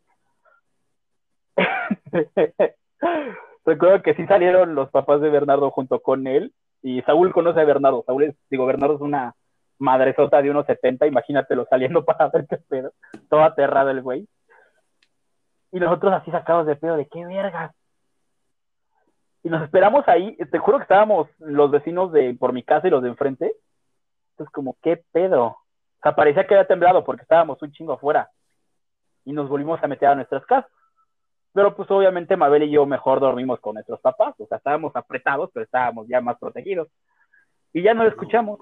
[3.71, 6.53] Recuerdo que sí salieron los papás de Bernardo junto con él
[6.83, 8.03] y Saúl conoce a Bernardo.
[8.05, 9.37] Saúl es, digo, Bernardo es una
[9.79, 12.93] madresota de unos 70, imagínatelo saliendo para ver qué pedo.
[13.29, 14.27] Todo aterrado el güey.
[15.71, 17.73] Y nosotros así sacados de pedo de qué vergas.
[19.45, 22.91] Y nos esperamos ahí, te juro que estábamos los vecinos de por mi casa y
[22.91, 23.55] los de enfrente.
[24.33, 25.45] Entonces, como, ¿qué pedo?
[25.45, 28.31] O sea, parecía que había temblado porque estábamos un chingo afuera.
[29.25, 30.73] Y nos volvimos a meter a nuestras casas.
[31.53, 34.35] Pero pues obviamente Mabel y yo mejor dormimos con nuestros papás.
[34.39, 36.89] O sea, estábamos apretados, pero estábamos ya más protegidos.
[37.73, 38.61] Y ya no lo escuchamos.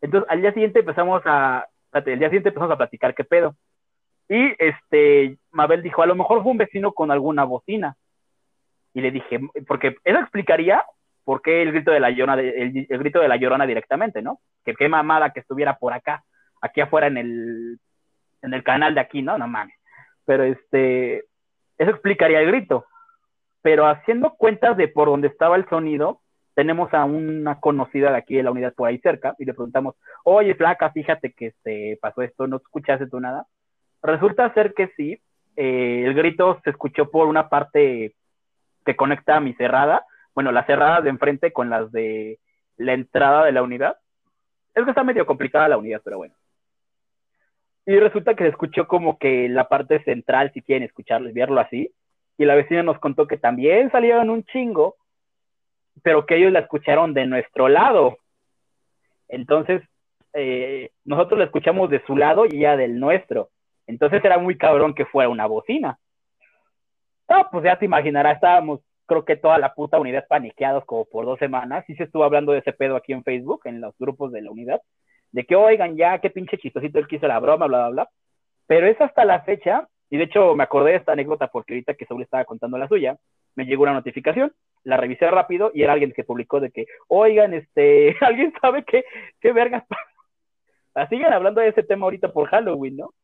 [0.00, 3.56] Entonces, al día siguiente empezamos a, el día siguiente empezamos a platicar qué pedo.
[4.28, 7.96] Y este, Mabel dijo, a lo mejor fue un vecino con alguna bocina.
[8.94, 10.84] Y le dije, porque eso explicaría
[11.24, 14.40] por qué el grito de la llorona, el, grito de la llorona directamente, ¿no?
[14.64, 16.24] Que qué mamada que estuviera por acá,
[16.60, 17.78] aquí afuera en el,
[18.42, 19.36] en el canal de aquí, ¿no?
[19.36, 19.74] No mames.
[20.24, 21.24] Pero este,
[21.80, 22.84] eso explicaría el grito.
[23.62, 26.20] Pero haciendo cuentas de por dónde estaba el sonido,
[26.54, 29.94] tenemos a una conocida de aquí de la unidad por ahí cerca y le preguntamos,
[30.24, 33.46] oye, flaca, fíjate que se pasó esto, ¿no escuchaste tú nada?
[34.02, 35.22] Resulta ser que sí,
[35.56, 38.14] eh, el grito se escuchó por una parte
[38.84, 40.04] que conecta a mi cerrada,
[40.34, 42.38] bueno, las cerradas de enfrente con las de
[42.76, 43.96] la entrada de la unidad.
[44.74, 46.34] Es que está medio complicada la unidad, pero bueno.
[47.90, 51.92] Y resulta que se escuchó como que la parte central, si quieren escucharlo, verlo así.
[52.38, 54.94] Y la vecina nos contó que también salieron un chingo,
[56.00, 58.18] pero que ellos la escucharon de nuestro lado.
[59.26, 59.82] Entonces,
[60.34, 63.50] eh, nosotros la escuchamos de su lado y ella del nuestro.
[63.88, 65.98] Entonces era muy cabrón que fuera una bocina.
[67.26, 71.24] Ah, pues ya te imaginarás, estábamos, creo que toda la puta unidad paniqueados como por
[71.26, 71.84] dos semanas.
[71.88, 74.52] Y se estuvo hablando de ese pedo aquí en Facebook, en los grupos de la
[74.52, 74.80] unidad,
[75.32, 78.08] de que oigan ya, qué pinche chistosito él quiso la broma, bla, bla, bla.
[78.66, 81.94] Pero es hasta la fecha, y de hecho me acordé de esta anécdota porque ahorita
[81.94, 83.16] que Saúl estaba contando la suya,
[83.56, 84.52] me llegó una notificación,
[84.84, 89.04] la revisé rápido y era alguien que publicó de que, oigan, este, alguien sabe qué,
[89.40, 89.84] qué vergas
[91.08, 93.14] Siguen hablando de ese tema ahorita por Halloween, ¿no?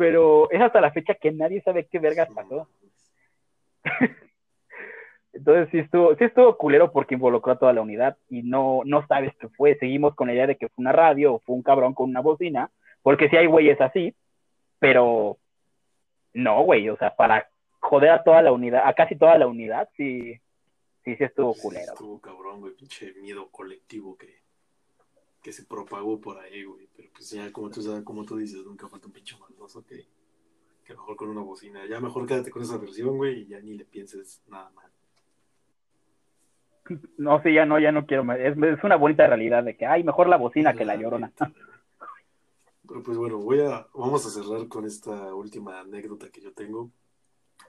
[0.00, 2.66] pero es hasta la fecha que nadie sabe qué vergas pasó.
[5.32, 9.06] Entonces sí estuvo, sí estuvo culero porque involucró a toda la unidad y no, no
[9.06, 9.76] sabes qué fue.
[9.78, 12.20] Seguimos con la idea de que fue una radio o fue un cabrón con una
[12.20, 12.70] bocina,
[13.02, 14.14] porque sí hay güeyes así,
[14.78, 15.38] pero
[16.34, 17.48] no, güey, o sea, para
[17.80, 20.34] joder a toda la unidad, a casi toda la unidad, sí,
[21.04, 21.92] sí, sí estuvo culero.
[21.92, 24.40] estuvo cabrón, güey, pinche miedo colectivo que,
[25.42, 26.88] que se propagó por ahí, güey.
[26.94, 30.06] Pero pues ya, como tú, sabes, como tú dices, nunca falta un pinche maldoso que,
[30.84, 31.86] que mejor con una bocina.
[31.86, 34.90] Ya mejor quédate con esa versión, güey, y ya ni le pienses nada mal.
[37.18, 38.38] No, sí, ya no, ya no quiero más.
[38.38, 41.32] Es, es una bonita realidad de que, ay, mejor la bocina que la llorona.
[42.88, 46.90] Pero pues bueno, voy a, vamos a cerrar con esta última anécdota que yo tengo,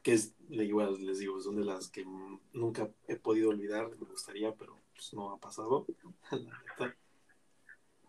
[0.01, 2.05] que es, igual les digo, son de las que
[2.53, 5.85] nunca he podido olvidar, me gustaría, pero pues no ha pasado.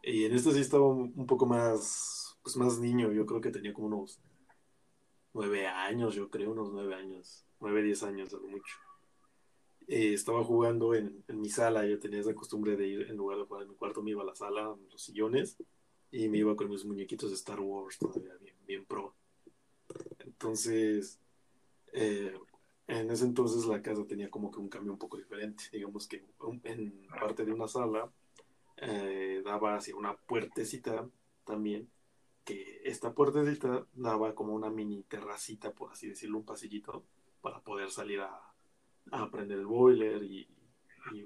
[0.05, 3.73] Y en esto sí estaba un poco más, pues más niño, yo creo que tenía
[3.73, 4.21] como unos
[5.33, 8.75] nueve años, yo creo, unos nueve años, nueve, diez años, algo mucho.
[9.89, 13.45] Eh, estaba jugando en, mi sala, yo tenía esa costumbre de ir, en lugar de
[13.45, 15.57] jugar en mi cuarto, me iba a la sala, los sillones,
[16.11, 19.15] y me iba con mis muñequitos de Star Wars, todavía bien, bien pro.
[20.21, 21.19] Entonces,
[21.93, 22.35] eh,
[22.89, 25.65] en ese entonces la casa tenía como que un cambio un poco diferente.
[25.73, 26.25] Digamos que
[26.65, 28.11] en parte de una sala
[28.77, 31.09] eh, daba hacia una puertecita
[31.45, 31.89] también,
[32.45, 37.05] que esta puertecita daba como una mini terracita, por así decirlo, un pasillito,
[37.41, 38.52] para poder salir a,
[39.11, 40.49] a prender el boiler y,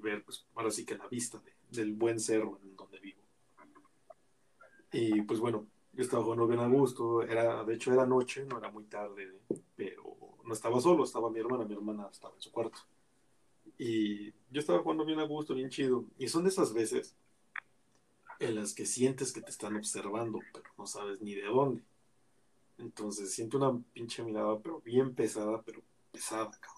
[0.03, 3.21] ver, pues ahora sí que la vista del buen cerro en donde vivo.
[4.93, 8.59] Y pues bueno, yo estaba jugando bien a gusto, era, de hecho era noche, no
[8.59, 9.41] era muy tarde,
[9.75, 12.79] pero no estaba solo, estaba mi hermana, mi hermana estaba en su cuarto.
[13.79, 16.05] Y yo estaba jugando bien a gusto, bien chido.
[16.19, 17.15] Y son de esas veces
[18.39, 21.83] en las que sientes que te están observando, pero no sabes ni de dónde.
[22.79, 26.76] Entonces siento una pinche mirada, pero bien pesada, pero pesada, cabrón.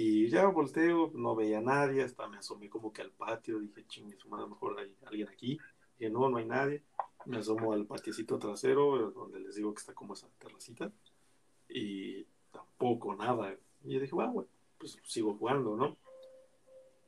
[0.00, 3.84] Y ya volteo, no veía a nadie, hasta me asomé como que al patio, dije,
[3.88, 5.58] chingue, a lo mejor hay alguien aquí.
[5.98, 6.84] Y no, no hay nadie.
[7.26, 10.92] Me asomo al patiecito trasero, donde les digo que está como esa terracita.
[11.68, 12.22] Y
[12.52, 13.56] tampoco nada.
[13.82, 14.46] Y yo dije, bueno,
[14.78, 15.96] pues sigo jugando, ¿no?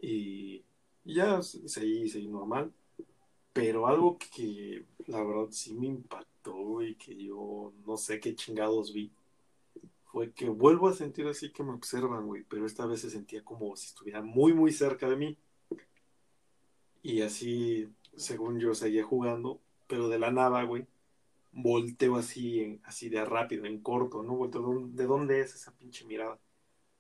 [0.01, 0.65] Y,
[1.05, 2.73] ya seguí, seguí normal.
[3.53, 8.93] Pero algo que la verdad sí me impactó y que yo no sé qué chingados
[8.93, 9.13] vi
[10.13, 13.45] fue que vuelvo a sentir así que me observan, güey, pero esta vez se sentía
[13.45, 15.39] como si estuviera muy, muy cerca de mí.
[17.03, 20.87] Y así, según yo, seguía jugando, pero de la nada, güey,
[21.53, 24.37] volteo así, así de rápido, en corto, ¿no?
[24.37, 26.39] Volteo, ¿de dónde es esa pinche mirada?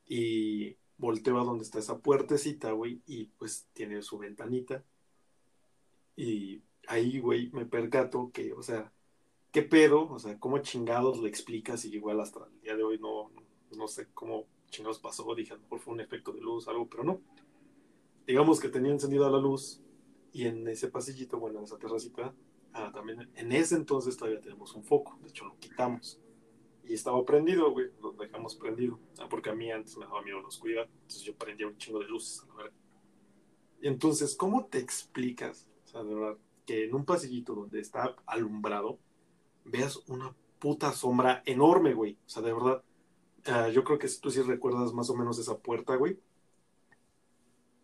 [0.06, 4.84] Y volteo a donde está esa puertecita, güey, y pues tiene su ventanita.
[6.16, 8.92] Y ahí, güey, me percato que, o sea,
[9.53, 10.09] ¿qué pedo?
[10.11, 11.84] O sea, ¿cómo chingados le explicas?
[11.84, 13.30] Y igual hasta el día de hoy no,
[13.76, 15.34] no, sé cómo chingados pasó.
[15.34, 17.20] Dije, a lo mejor fue un efecto de luz, algo, pero no.
[18.26, 19.82] Digamos que tenía encendida la luz
[20.32, 22.34] y en ese pasillito, bueno, en esa terracita,
[22.72, 25.18] ah, también en ese entonces todavía tenemos un foco.
[25.22, 26.20] De hecho, lo quitamos.
[26.84, 28.98] Y estaba prendido, güey, lo dejamos prendido.
[29.18, 30.88] Ah, porque a mí antes me daba miedo la oscuridad.
[31.03, 32.72] Entonces yo prendía un chingo de luces, a ver.
[33.82, 36.36] Y entonces, ¿cómo te explicas, o sea, de verdad,
[36.66, 38.98] que en un pasillito donde está alumbrado,
[39.64, 42.18] veas una puta sombra enorme, güey.
[42.26, 42.82] O sea, de verdad.
[43.46, 46.18] Uh, yo creo que tú sí recuerdas más o menos esa puerta, güey.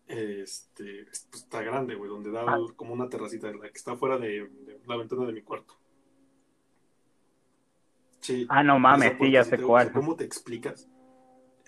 [0.07, 2.57] Este, pues, está grande, güey, donde da ah.
[2.75, 4.49] como una terracita, la que está fuera de,
[4.85, 5.75] la ventana de mi cuarto.
[8.21, 8.45] Sí.
[8.49, 9.91] Ah, no mames, sí, ya sé cuál.
[9.91, 10.87] ¿Cómo te explicas?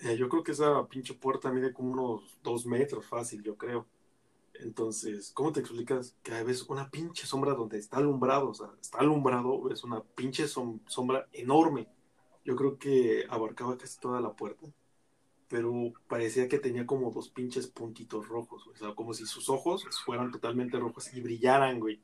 [0.03, 3.85] Eh, yo creo que esa pinche puerta mide como unos dos metros fácil, yo creo.
[4.59, 8.49] Entonces, ¿cómo te explicas que ves una pinche sombra donde está alumbrado?
[8.49, 11.87] O sea, está alumbrado, es una pinche sombra enorme.
[12.43, 14.67] Yo creo que abarcaba casi toda la puerta,
[15.47, 19.85] pero parecía que tenía como dos pinches puntitos rojos, o sea, como si sus ojos
[20.05, 22.01] fueran totalmente rojos y brillaran, güey.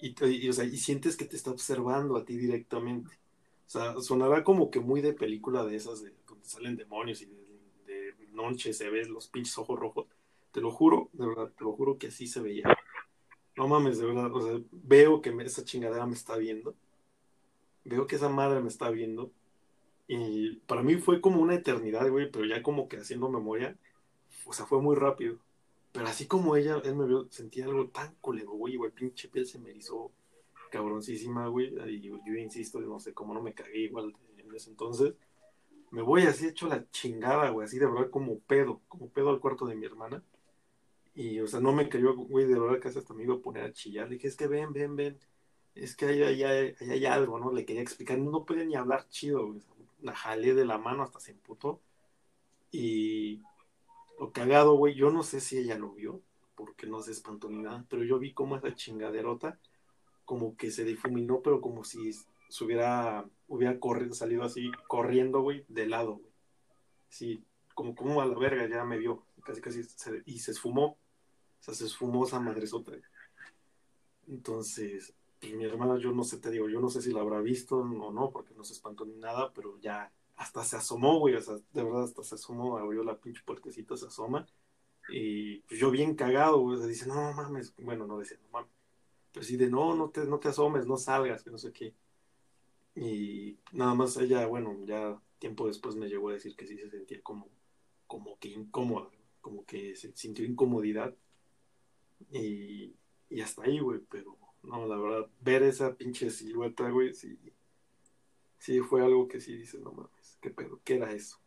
[0.00, 3.18] Y, o sea, y sientes que te está observando a ti directamente.
[3.66, 7.26] O sea, sonará como que muy de película de esas de donde salen demonios y
[7.86, 10.06] de, de noche se ven los pinches ojos rojos
[10.52, 12.64] te lo juro, de verdad, te lo juro que así se veía.
[13.56, 16.74] No mames, de verdad, o sea, veo que esa chingadera me está viendo.
[17.84, 19.32] Veo que esa madre me está viendo.
[20.06, 23.76] Y para mí fue como una eternidad, güey, pero ya como que haciendo memoria,
[24.46, 25.38] o sea, fue muy rápido.
[25.92, 29.46] Pero así como ella, él me vio, sentía algo tan colego, güey, güey, pinche piel
[29.46, 30.12] se me hizo
[30.70, 31.74] cabroncísima, güey.
[31.90, 35.14] Y yo, yo, insisto, no sé cómo no me cagué igual en ese entonces.
[35.90, 39.40] Me voy así hecho la chingada, güey, así de verdad como pedo, como pedo al
[39.40, 40.22] cuarto de mi hermana.
[41.18, 43.64] Y, o sea, no me cayó, güey, de verdad que hasta me iba a poner
[43.64, 44.08] a chillar.
[44.08, 45.18] Le dije, es que ven, ven, ven.
[45.74, 47.52] Es que ahí hay, hay, algo, ¿no?
[47.52, 48.18] Le quería explicar.
[48.18, 49.60] No podía ni hablar chido, güey.
[50.00, 51.80] La jalé de la mano hasta se emputó.
[52.70, 53.42] Y
[54.20, 56.22] lo cagado, güey, yo no sé si ella lo vio,
[56.54, 59.58] porque no se espantó ni nada, pero yo vi como esa chingaderota,
[60.24, 63.76] como que se difuminó, pero como si se hubiera, hubiera
[64.12, 66.32] salido así, corriendo, güey, de lado, güey.
[67.08, 67.42] Sí,
[67.74, 69.82] como, como a la verga ya me vio, casi, casi,
[70.26, 70.96] y se esfumó.
[71.60, 72.92] O sea, se esfumó esa madresota.
[74.28, 77.40] Entonces, pues, mi hermana, yo no sé, te digo, yo no sé si la habrá
[77.40, 81.34] visto o no, porque no se espantó ni nada, pero ya hasta se asomó, güey,
[81.34, 84.46] o sea, de verdad hasta se asomó, abrió la pinche puertecita, se asoma.
[85.10, 88.70] Y pues yo bien cagado, güey, o dice, no mames, bueno, no decía, no mames,
[89.32, 91.94] pero sí de, no, no te, no te asomes, no salgas, que no sé qué.
[92.94, 96.90] Y nada más ella, bueno, ya tiempo después me llegó a decir que sí se
[96.90, 97.48] sentía como,
[98.06, 99.08] como que incómoda,
[99.40, 101.14] como que se sintió incomodidad
[102.30, 102.94] y,
[103.30, 107.38] y hasta ahí, güey, pero no, la verdad, ver esa pinche silueta, güey, sí,
[108.58, 111.40] sí fue algo que sí dices, no mames, qué pedo, qué era eso.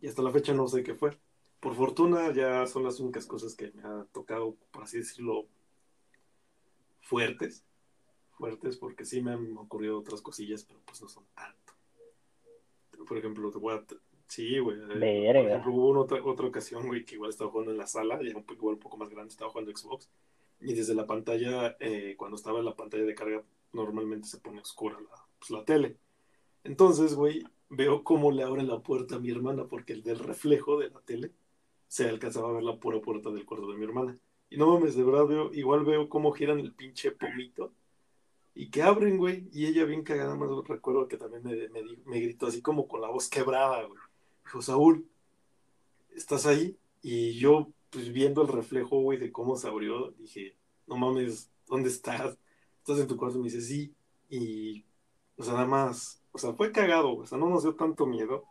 [0.00, 1.18] Y hasta la fecha no sé qué fue,
[1.60, 5.46] por fortuna ya son las únicas cosas que me ha tocado, por así decirlo,
[7.00, 7.64] fuertes.
[8.32, 11.72] Fuertes, porque sí me han ocurrido otras cosillas, pero pues no son tanto.
[13.06, 13.84] Por ejemplo, te voy a...
[14.28, 14.78] Sí, güey.
[14.80, 18.20] Por ejemplo, hubo una otra, otra ocasión, güey, que igual estaba jugando en la sala,
[18.22, 20.10] ya un poco, igual un poco más grande, estaba jugando Xbox.
[20.60, 24.60] Y desde la pantalla, eh, cuando estaba en la pantalla de carga, normalmente se pone
[24.60, 25.98] oscura la, pues, la tele.
[26.64, 30.78] Entonces, güey, veo cómo le abre la puerta a mi hermana, porque el del reflejo
[30.78, 31.32] de la tele
[31.88, 34.16] se alcanzaba a ver la pura puerta del cuarto de mi hermana.
[34.50, 37.72] Y no mames, de verdad veo, igual veo cómo giran el pinche pomito.
[38.54, 39.48] Y que abren, güey.
[39.52, 41.68] Y ella bien cagada, más recuerdo que también me,
[42.06, 44.00] me, gritó así como con la voz quebrada, güey.
[44.46, 45.06] Dijo, Saúl,
[46.14, 46.78] ¿estás ahí?
[47.02, 51.90] Y yo, pues viendo el reflejo, güey, de cómo se abrió, dije, no mames, ¿dónde
[51.90, 52.38] estás?
[52.78, 53.36] ¿Estás en tu cuarto?
[53.38, 53.94] Y me dice, sí.
[54.30, 54.84] Y,
[55.36, 58.44] o sea, nada más, o sea, fue cagado, o sea, no nos dio tanto miedo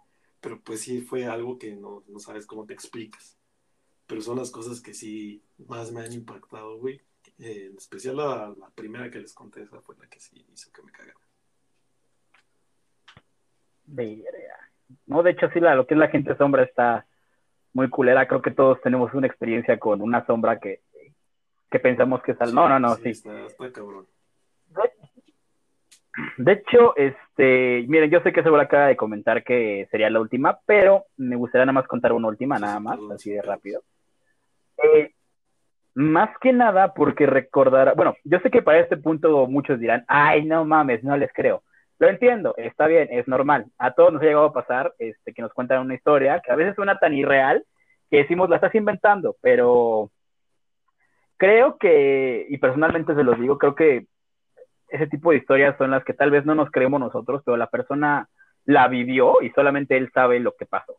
[0.46, 3.36] pero pues sí fue algo que no, no sabes cómo te explicas.
[4.06, 7.02] Pero son las cosas que sí más me han impactado, güey.
[7.40, 10.92] En especial la, primera que les conté, esa fue la que sí hizo que me
[10.92, 11.20] cagara.
[15.08, 17.06] No, de hecho, sí, la, lo que es la gente sombra está
[17.74, 18.28] muy culera.
[18.28, 20.82] Creo que todos tenemos una experiencia con una sombra que,
[21.70, 22.46] que pensamos que está.
[22.46, 23.10] no, no, no, sí.
[23.10, 24.06] Está, está cabrón.
[26.38, 30.60] De hecho, este, miren, yo sé que se acaba de comentar que sería la última,
[30.66, 33.82] pero me gustaría nada más contar una última, nada más, así de rápido.
[34.82, 35.12] Eh,
[35.96, 40.46] más que nada porque recordar, bueno, yo sé que para este punto muchos dirán, ay,
[40.46, 41.64] no mames, no les creo.
[41.98, 43.68] Lo entiendo, está bien, es normal.
[43.78, 46.56] A todos nos ha llegado a pasar este, que nos cuentan una historia que a
[46.56, 47.66] veces suena tan irreal
[48.10, 50.12] que decimos, la estás inventando, pero
[51.38, 54.08] creo que, y personalmente se los digo, creo que
[54.90, 57.70] ese tipo de historias son las que tal vez no nos creemos nosotros, pero la
[57.70, 58.30] persona
[58.66, 60.98] la vivió y solamente él sabe lo que pasó.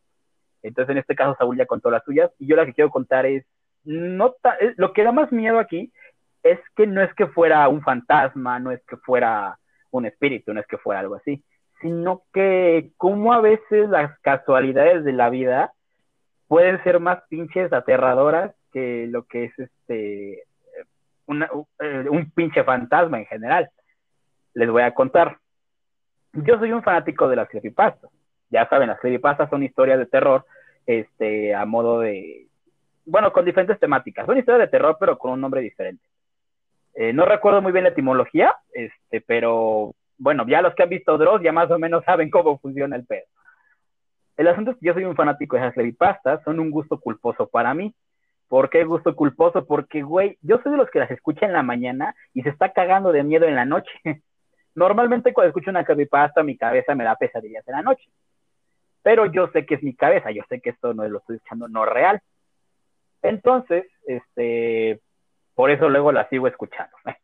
[0.62, 3.26] Entonces, en este caso, Saúl ya contó las suyas y yo la que quiero contar
[3.26, 3.44] es,
[3.84, 4.34] no
[4.76, 5.92] lo que da más miedo aquí
[6.42, 9.58] es que no es que fuera un fantasma, no es que fuera
[9.90, 11.42] un espíritu, no es que fuera algo así,
[11.80, 15.72] sino que como a veces las casualidades de la vida
[16.48, 23.26] pueden ser más pinches aterradoras que lo que es este eh, un pinche fantasma en
[23.26, 23.70] general
[24.56, 25.38] les voy a contar.
[26.32, 28.10] Yo soy un fanático de las creepypastas.
[28.48, 30.46] Ya saben, las creepypastas son historias de terror,
[30.86, 32.48] este, a modo de,
[33.04, 34.24] bueno, con diferentes temáticas.
[34.24, 36.02] Son historias de terror, pero con un nombre diferente.
[36.96, 41.18] Eh, no recuerdo muy bien la etimología, este, pero bueno, ya los que han visto
[41.18, 43.26] Dross ya más o menos saben cómo funciona el pedo.
[44.38, 47.48] El asunto es que yo soy un fanático de las creepypastas, son un gusto culposo
[47.48, 47.94] para mí.
[48.48, 49.66] ¿Por qué gusto culposo?
[49.66, 52.72] Porque, güey, yo soy de los que las escucha en la mañana y se está
[52.72, 53.90] cagando de miedo en la noche.
[54.74, 58.08] Normalmente cuando escucho una creepypasta, mi cabeza me da pesadillas en la noche.
[59.02, 61.68] Pero yo sé que es mi cabeza, yo sé que esto no lo estoy escuchando,
[61.68, 62.20] no real.
[63.22, 65.00] Entonces, este,
[65.56, 66.94] por eso luego la sigo escuchando.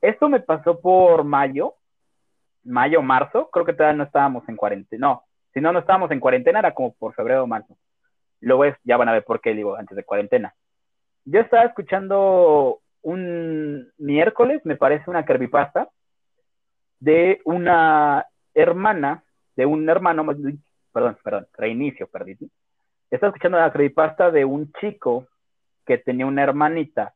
[0.00, 1.74] Esto me pasó por mayo,
[2.64, 6.20] mayo, marzo, creo que todavía no estábamos en cuarentena, no, si no, no estábamos en
[6.20, 7.76] cuarentena, era como por febrero o marzo.
[8.40, 10.54] Luego ya van a ver por qué digo antes de cuarentena.
[11.26, 15.90] Yo estaba escuchando un miércoles, me parece, una creepypasta
[16.98, 19.22] de una hermana,
[19.54, 20.24] de un hermano,
[20.92, 22.38] perdón, perdón, reinicio, perdí.
[23.10, 25.26] Estaba escuchando la creepypasta de un chico
[25.84, 27.12] que tenía una hermanita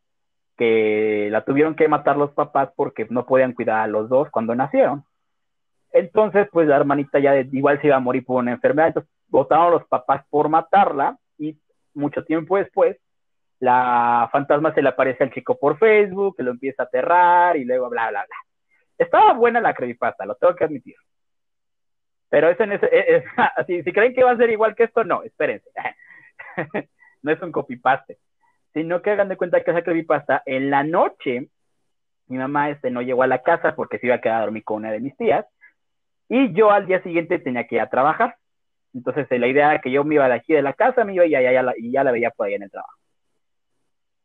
[0.56, 4.54] que la tuvieron que matar los papás porque no podían cuidar a los dos cuando
[4.54, 5.04] nacieron.
[5.92, 9.72] Entonces, pues la hermanita ya igual se iba a morir por una enfermedad, entonces votaron
[9.72, 11.58] los papás por matarla y
[11.94, 12.96] mucho tiempo después
[13.60, 17.64] la fantasma se le aparece al chico por Facebook, que lo empieza a aterrar y
[17.64, 18.36] luego bla, bla, bla.
[18.98, 20.96] Estaba buena la creepypasta, lo tengo que admitir.
[22.28, 23.24] Pero ese, es,
[23.66, 25.70] si, si, creen que va a ser igual que esto, no, espérense.
[27.22, 28.18] no es un copypaste.
[28.74, 31.48] Sino que hagan de cuenta que esa creepypasta, en la noche,
[32.26, 34.64] mi mamá este, no llegó a la casa porque se iba a quedar a dormir
[34.64, 35.46] con una de mis tías.
[36.28, 38.36] Y yo al día siguiente tenía que ir a trabajar.
[38.92, 41.26] Entonces la idea era que yo me iba de aquí de la casa, me iba
[41.26, 42.94] y ya, ya, y ya la veía por ahí en el trabajo.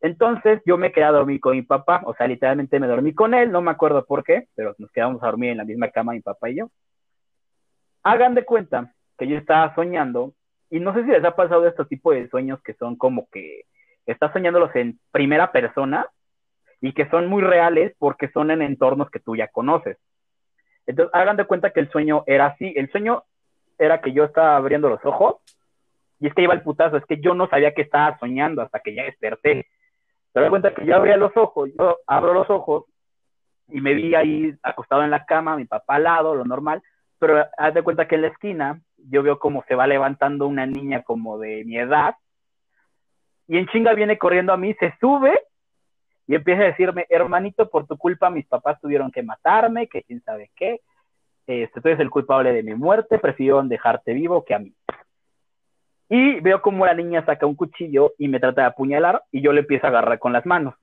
[0.00, 3.34] Entonces yo me quedé a dormir con mi papá, o sea, literalmente me dormí con
[3.34, 6.12] él, no me acuerdo por qué, pero nos quedamos a dormir en la misma cama
[6.12, 6.70] mi papá y yo.
[8.02, 10.32] Hagan de cuenta que yo estaba soñando,
[10.70, 13.64] y no sé si les ha pasado este tipo de sueños que son como que
[14.12, 16.06] estás soñándolos en primera persona
[16.80, 19.98] y que son muy reales porque son en entornos que tú ya conoces.
[20.86, 22.72] Entonces, hagan de cuenta que el sueño era así.
[22.76, 23.24] El sueño
[23.78, 25.36] era que yo estaba abriendo los ojos
[26.18, 28.80] y es que iba el putazo, es que yo no sabía que estaba soñando hasta
[28.80, 29.66] que ya desperté.
[30.32, 32.84] Te das cuenta que yo abría los ojos, yo abro los ojos
[33.68, 36.82] y me vi ahí acostado en la cama, mi papá al lado, lo normal,
[37.18, 40.66] pero haz de cuenta que en la esquina yo veo como se va levantando una
[40.66, 42.14] niña como de mi edad
[43.50, 45.36] y en chinga viene corriendo a mí, se sube
[46.28, 50.22] y empieza a decirme, hermanito, por tu culpa mis papás tuvieron que matarme, que quién
[50.22, 50.82] sabe qué,
[51.48, 54.72] este, tú eres el culpable de mi muerte, prefiero dejarte vivo que a mí.
[56.08, 59.52] Y veo como la niña saca un cuchillo y me trata de apuñalar y yo
[59.52, 60.74] le empiezo a agarrar con las manos.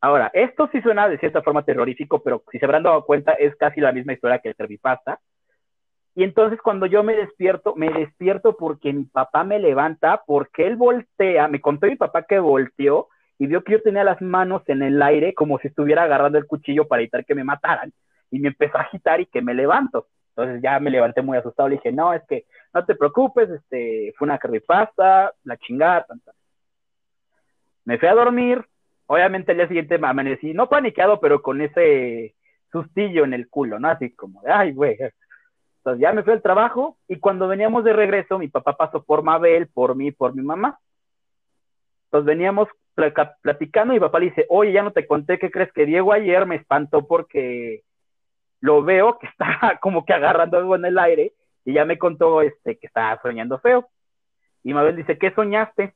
[0.00, 3.54] Ahora, esto sí suena de cierta forma terrorífico, pero si se habrán dado cuenta, es
[3.54, 5.20] casi la misma historia que el creepypasta.
[6.18, 10.74] Y entonces cuando yo me despierto, me despierto porque mi papá me levanta, porque él
[10.74, 13.06] voltea, me contó mi papá que volteó
[13.38, 16.48] y vio que yo tenía las manos en el aire como si estuviera agarrando el
[16.48, 17.92] cuchillo para evitar que me mataran.
[18.32, 20.08] Y me empezó a agitar y que me levanto.
[20.30, 24.12] Entonces ya me levanté muy asustado, le dije, no, es que no te preocupes, este,
[24.18, 26.04] fue una creepypasta, la chingada,
[27.84, 28.64] Me fui a dormir,
[29.06, 32.34] obviamente el día siguiente me amanecí, no paniqueado, pero con ese
[32.72, 33.88] sustillo en el culo, ¿no?
[33.88, 34.98] Así como ay, güey.
[35.96, 39.68] Ya me fui al trabajo y cuando veníamos de regreso, mi papá pasó por Mabel,
[39.68, 40.78] por mí, por mi mamá.
[42.06, 42.68] Entonces veníamos
[43.42, 46.46] platicando y papá le dice, oye, ya no te conté, ¿qué crees que Diego ayer
[46.46, 47.82] me espantó porque
[48.60, 51.32] lo veo que está como que agarrando algo en el aire
[51.64, 53.88] y ya me contó este que estaba soñando feo.
[54.62, 55.94] Y Mabel dice, ¿qué soñaste?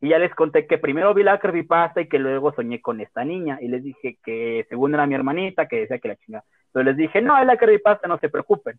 [0.00, 3.24] Y ya les conté que primero vi la creepypasta y que luego soñé con esta
[3.24, 3.58] niña.
[3.60, 6.44] Y les dije que según era mi hermanita, que decía que la chingada.
[6.70, 8.78] Entonces les dije, no, es la creepypasta, no se preocupen.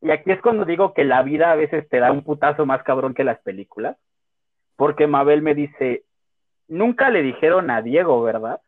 [0.00, 2.84] Y aquí es cuando digo que la vida a veces te da un putazo más
[2.84, 3.96] cabrón que las películas.
[4.76, 6.04] Porque Mabel me dice,
[6.68, 8.60] nunca le dijeron a Diego, ¿verdad?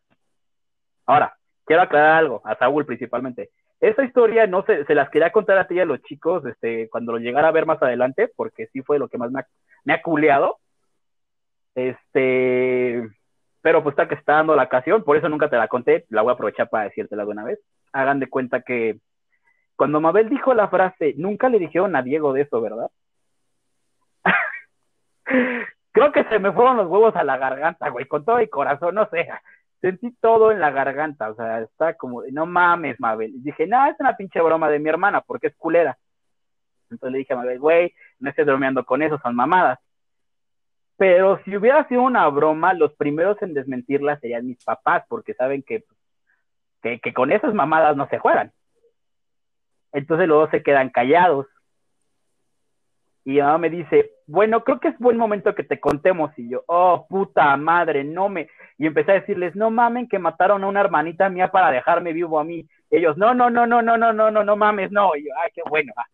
[1.07, 3.51] Ahora, quiero aclarar algo, a Saúl principalmente.
[3.78, 6.88] Esa historia no se, se las quería contar a ti y a los chicos este,
[6.91, 9.47] cuando lo llegara a ver más adelante, porque sí fue lo que más me ha,
[9.84, 10.59] me ha culeado.
[11.76, 13.09] Este,
[13.62, 16.22] pero pues está que está dando la ocasión, por eso nunca te la conté, la
[16.22, 17.61] voy a aprovechar para decírtela de una vez.
[17.92, 18.98] Hagan de cuenta que
[19.76, 22.90] cuando Mabel dijo la frase, nunca le dijeron a Diego de eso, ¿verdad?
[25.92, 28.94] Creo que se me fueron los huevos a la garganta, güey, con todo el corazón,
[28.94, 29.28] no sé
[29.80, 33.34] sentí todo en la garganta, o sea, está como, no mames, Mabel.
[33.34, 35.98] Y dije, no, es una pinche broma de mi hermana, porque es culera.
[36.90, 39.78] Entonces le dije a Mabel, güey, no estés bromeando con eso, son mamadas.
[41.01, 45.62] Pero si hubiera sido una broma, los primeros en desmentirla serían mis papás, porque saben
[45.62, 45.82] que,
[46.82, 48.53] que, con esas mamadas no se juegan.
[49.92, 51.46] Entonces luego se quedan callados.
[53.24, 56.38] Y mi mamá me dice, bueno, creo que es buen momento que te contemos.
[56.38, 58.51] Y yo, oh, puta madre, no me.
[58.76, 62.38] Y empecé a decirles, no mamen que mataron a una hermanita mía para dejarme vivo
[62.38, 62.68] a mí.
[62.90, 65.16] ellos, no, no, no, no, no, no, no, no, no mames, no.
[65.16, 65.94] Y yo, ay, qué bueno.
[65.96, 66.05] Ah".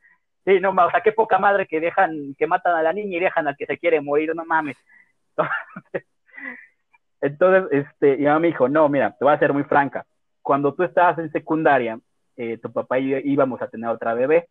[0.47, 3.21] Sí, no, o sea, qué poca madre que dejan, que matan a la niña y
[3.21, 4.79] dejan al que se quiere morir, no mames.
[7.21, 10.07] Entonces, este, y mamá me dijo, no, mira, te voy a ser muy franca.
[10.41, 11.99] Cuando tú estabas en secundaria,
[12.37, 14.49] eh, tu papá y yo íbamos a tener otra bebé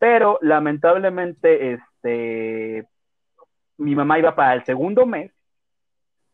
[0.00, 2.88] pero lamentablemente, este,
[3.76, 5.30] mi mamá iba para el segundo mes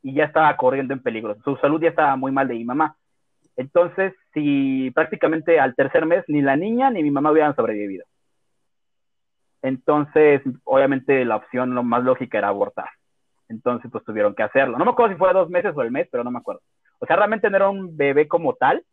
[0.05, 1.37] y ya estaba corriendo en peligro.
[1.43, 2.97] Su salud ya estaba muy mal de mi mamá.
[3.57, 8.05] Entonces, si prácticamente al tercer mes ni la niña ni mi mamá hubieran sobrevivido.
[9.67, 12.89] Entonces, obviamente la opción lo más lógica era abortar.
[13.49, 14.79] Entonces, pues tuvieron que hacerlo.
[14.79, 16.61] No me acuerdo si fue dos meses o el mes, pero no me acuerdo.
[17.01, 18.85] O sea, realmente no era un bebé como tal,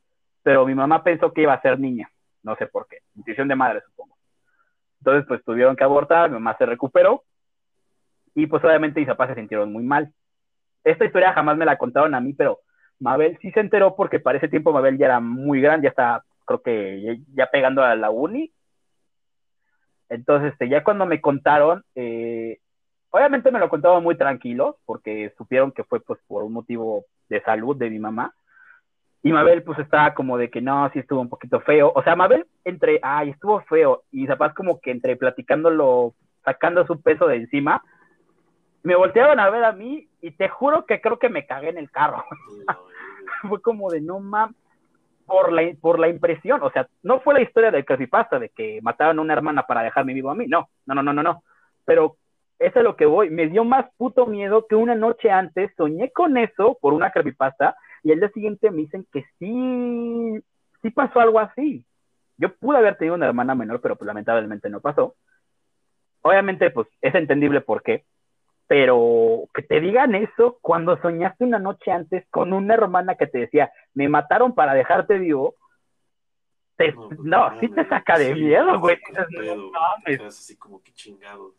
[0.41, 2.09] pero mi mamá pensó que iba a ser niña.
[2.41, 2.97] No sé por qué.
[3.15, 4.15] Intuición de madre, supongo.
[5.01, 7.23] Entonces, pues tuvieron que abortar, mi mamá se recuperó
[8.33, 10.11] y pues obviamente mis papás se sintieron muy mal.
[10.83, 12.61] Esta historia jamás me la contaron a mí, pero
[12.99, 16.23] Mabel sí se enteró porque para ese tiempo Mabel ya era muy grande, ya estaba,
[16.45, 18.51] creo que ya pegando a la uni.
[20.09, 22.59] Entonces, este, ya cuando me contaron, eh,
[23.09, 27.41] obviamente me lo contaron muy tranquilos porque supieron que fue pues por un motivo de
[27.41, 28.33] salud de mi mamá.
[29.21, 31.93] Y Mabel, pues estaba como de que no, sí estuvo un poquito feo.
[31.95, 34.03] O sea, Mabel, entre, ay, estuvo feo.
[34.11, 36.13] Y Zapaz, como que entre platicándolo,
[36.43, 37.81] sacando su peso de encima,
[38.83, 41.77] me voltearon a ver a mí y te juro que creo que me cagué en
[41.77, 42.25] el carro.
[43.47, 44.55] fue como de no mames.
[45.25, 48.79] Por la, por la impresión, o sea, no fue la historia del creepypasta de que
[48.81, 51.43] mataron a una hermana para dejarme vivo a mí, no, no, no, no, no, no.
[51.85, 52.17] Pero
[52.59, 56.11] eso es lo que voy, me dio más puto miedo que una noche antes soñé
[56.11, 60.43] con eso por una creepypasta y el día siguiente me dicen que sí,
[60.81, 61.85] sí pasó algo así.
[62.37, 65.15] Yo pude haber tenido una hermana menor, pero pues lamentablemente no pasó.
[66.21, 68.05] Obviamente, pues es entendible por qué,
[68.73, 73.37] pero que te digan eso cuando soñaste una noche antes con una hermana que te
[73.37, 75.53] decía, me mataron para dejarte vivo,
[77.19, 78.97] no, pues, sí te saca de miedo, güey.
[79.11, 79.71] No,
[80.07, 81.53] Es así como que chingado.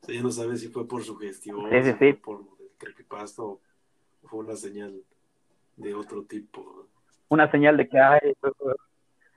[0.00, 1.60] O sea, ya no sabes si fue por su gestión,
[1.98, 2.40] sí, por
[2.78, 3.60] creepypasta o
[4.24, 4.94] fue una señal
[5.76, 6.86] de otro tipo.
[7.28, 8.32] Una señal de que hay...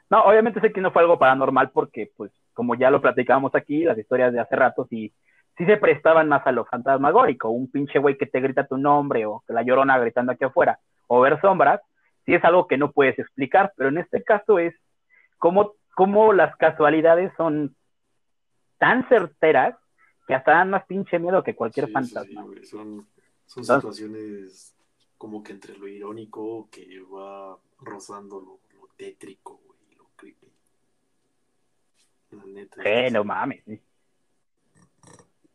[0.09, 3.83] No, obviamente sé que no fue algo paranormal porque, pues, como ya lo platicábamos aquí,
[3.83, 5.11] las historias de hace rato sí,
[5.59, 9.25] sí se prestaban más a lo fantasmagórico, un pinche güey que te grita tu nombre
[9.25, 11.81] o que la llorona gritando aquí afuera, o ver sombras,
[12.25, 14.73] sí es algo que no puedes explicar, pero en este caso es
[15.37, 17.75] como, como las casualidades son
[18.77, 19.75] tan certeras
[20.27, 22.45] que hasta dan más pinche miedo que cualquier fantasma.
[22.63, 23.05] son,
[23.45, 24.77] son situaciones
[25.17, 28.59] como que entre lo irónico que va rozando lo,
[28.95, 30.47] tétrico, güey, lo creepy.
[32.31, 32.81] La neta.
[32.85, 33.63] Eh, no mames.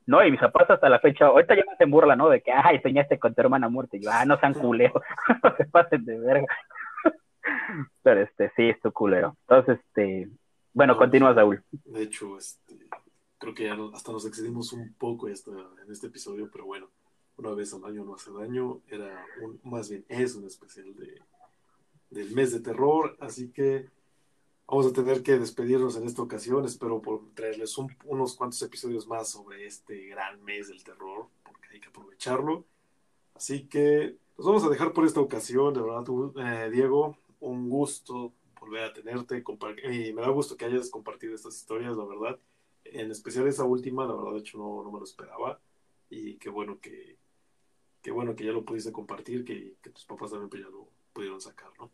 [0.06, 2.28] No, y mis zapatos hasta la fecha, ahorita ya me hacen burla, ¿no?
[2.28, 3.96] De que, ay, soñaste con tu hermana muerta.
[3.96, 5.02] Y yo, ah, no sean culeros,
[5.42, 6.46] no se pasen de verga.
[8.02, 9.36] Pero este, sí, es tu culero.
[9.48, 10.28] Entonces, este,
[10.72, 11.62] bueno, continúa, Saúl.
[11.70, 12.74] De hecho, este,
[13.38, 16.90] creo que ya hasta nos excedimos un poco en este episodio, pero bueno,
[17.36, 21.20] una vez al año no hace daño, era un, más bien es un especial de,
[22.10, 23.86] del mes de terror, así que
[24.66, 26.64] Vamos a tener que despedirnos en esta ocasión.
[26.64, 31.80] Espero por traerles unos cuantos episodios más sobre este gran mes del terror, porque hay
[31.80, 32.64] que aprovecharlo.
[33.34, 35.74] Así que nos vamos a dejar por esta ocasión.
[35.74, 36.04] De verdad,
[36.36, 39.44] eh, Diego, un gusto volver a tenerte.
[39.92, 42.38] Y me da gusto que hayas compartido estas historias, la verdad.
[42.84, 45.60] En especial esa última, la verdad, de hecho, no, no me lo esperaba.
[46.08, 47.18] Y qué bueno que,
[48.00, 50.88] qué bueno que ya lo pudiste compartir, que, que tus papás también pues, ya lo
[51.12, 51.90] pudieron sacar, ¿no?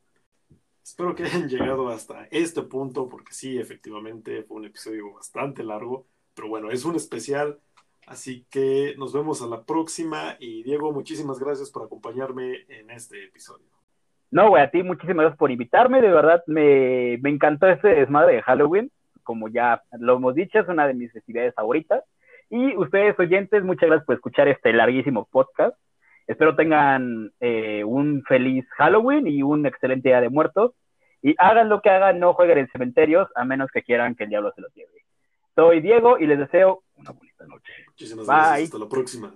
[0.91, 6.09] Espero que hayan llegado hasta este punto, porque sí, efectivamente fue un episodio bastante largo,
[6.35, 7.61] pero bueno, es un especial,
[8.09, 13.25] así que nos vemos a la próxima y Diego, muchísimas gracias por acompañarme en este
[13.25, 13.67] episodio.
[14.33, 18.35] No, güey, a ti muchísimas gracias por invitarme, de verdad me, me encantó este desmadre
[18.35, 18.91] de Halloween,
[19.23, 22.03] como ya lo hemos dicho, es una de mis festividades favoritas.
[22.51, 25.77] Y ustedes oyentes, muchas gracias por escuchar este larguísimo podcast.
[26.27, 30.73] Espero tengan eh, un feliz Halloween y un excelente Día de Muertos.
[31.23, 34.31] Y hagan lo que hagan, no jueguen en cementerios, a menos que quieran que el
[34.31, 35.05] diablo se los lleve.
[35.55, 37.73] Soy Diego y les deseo una bonita noche.
[37.89, 38.65] Muchísimas gracias.
[38.65, 39.35] Hasta la próxima.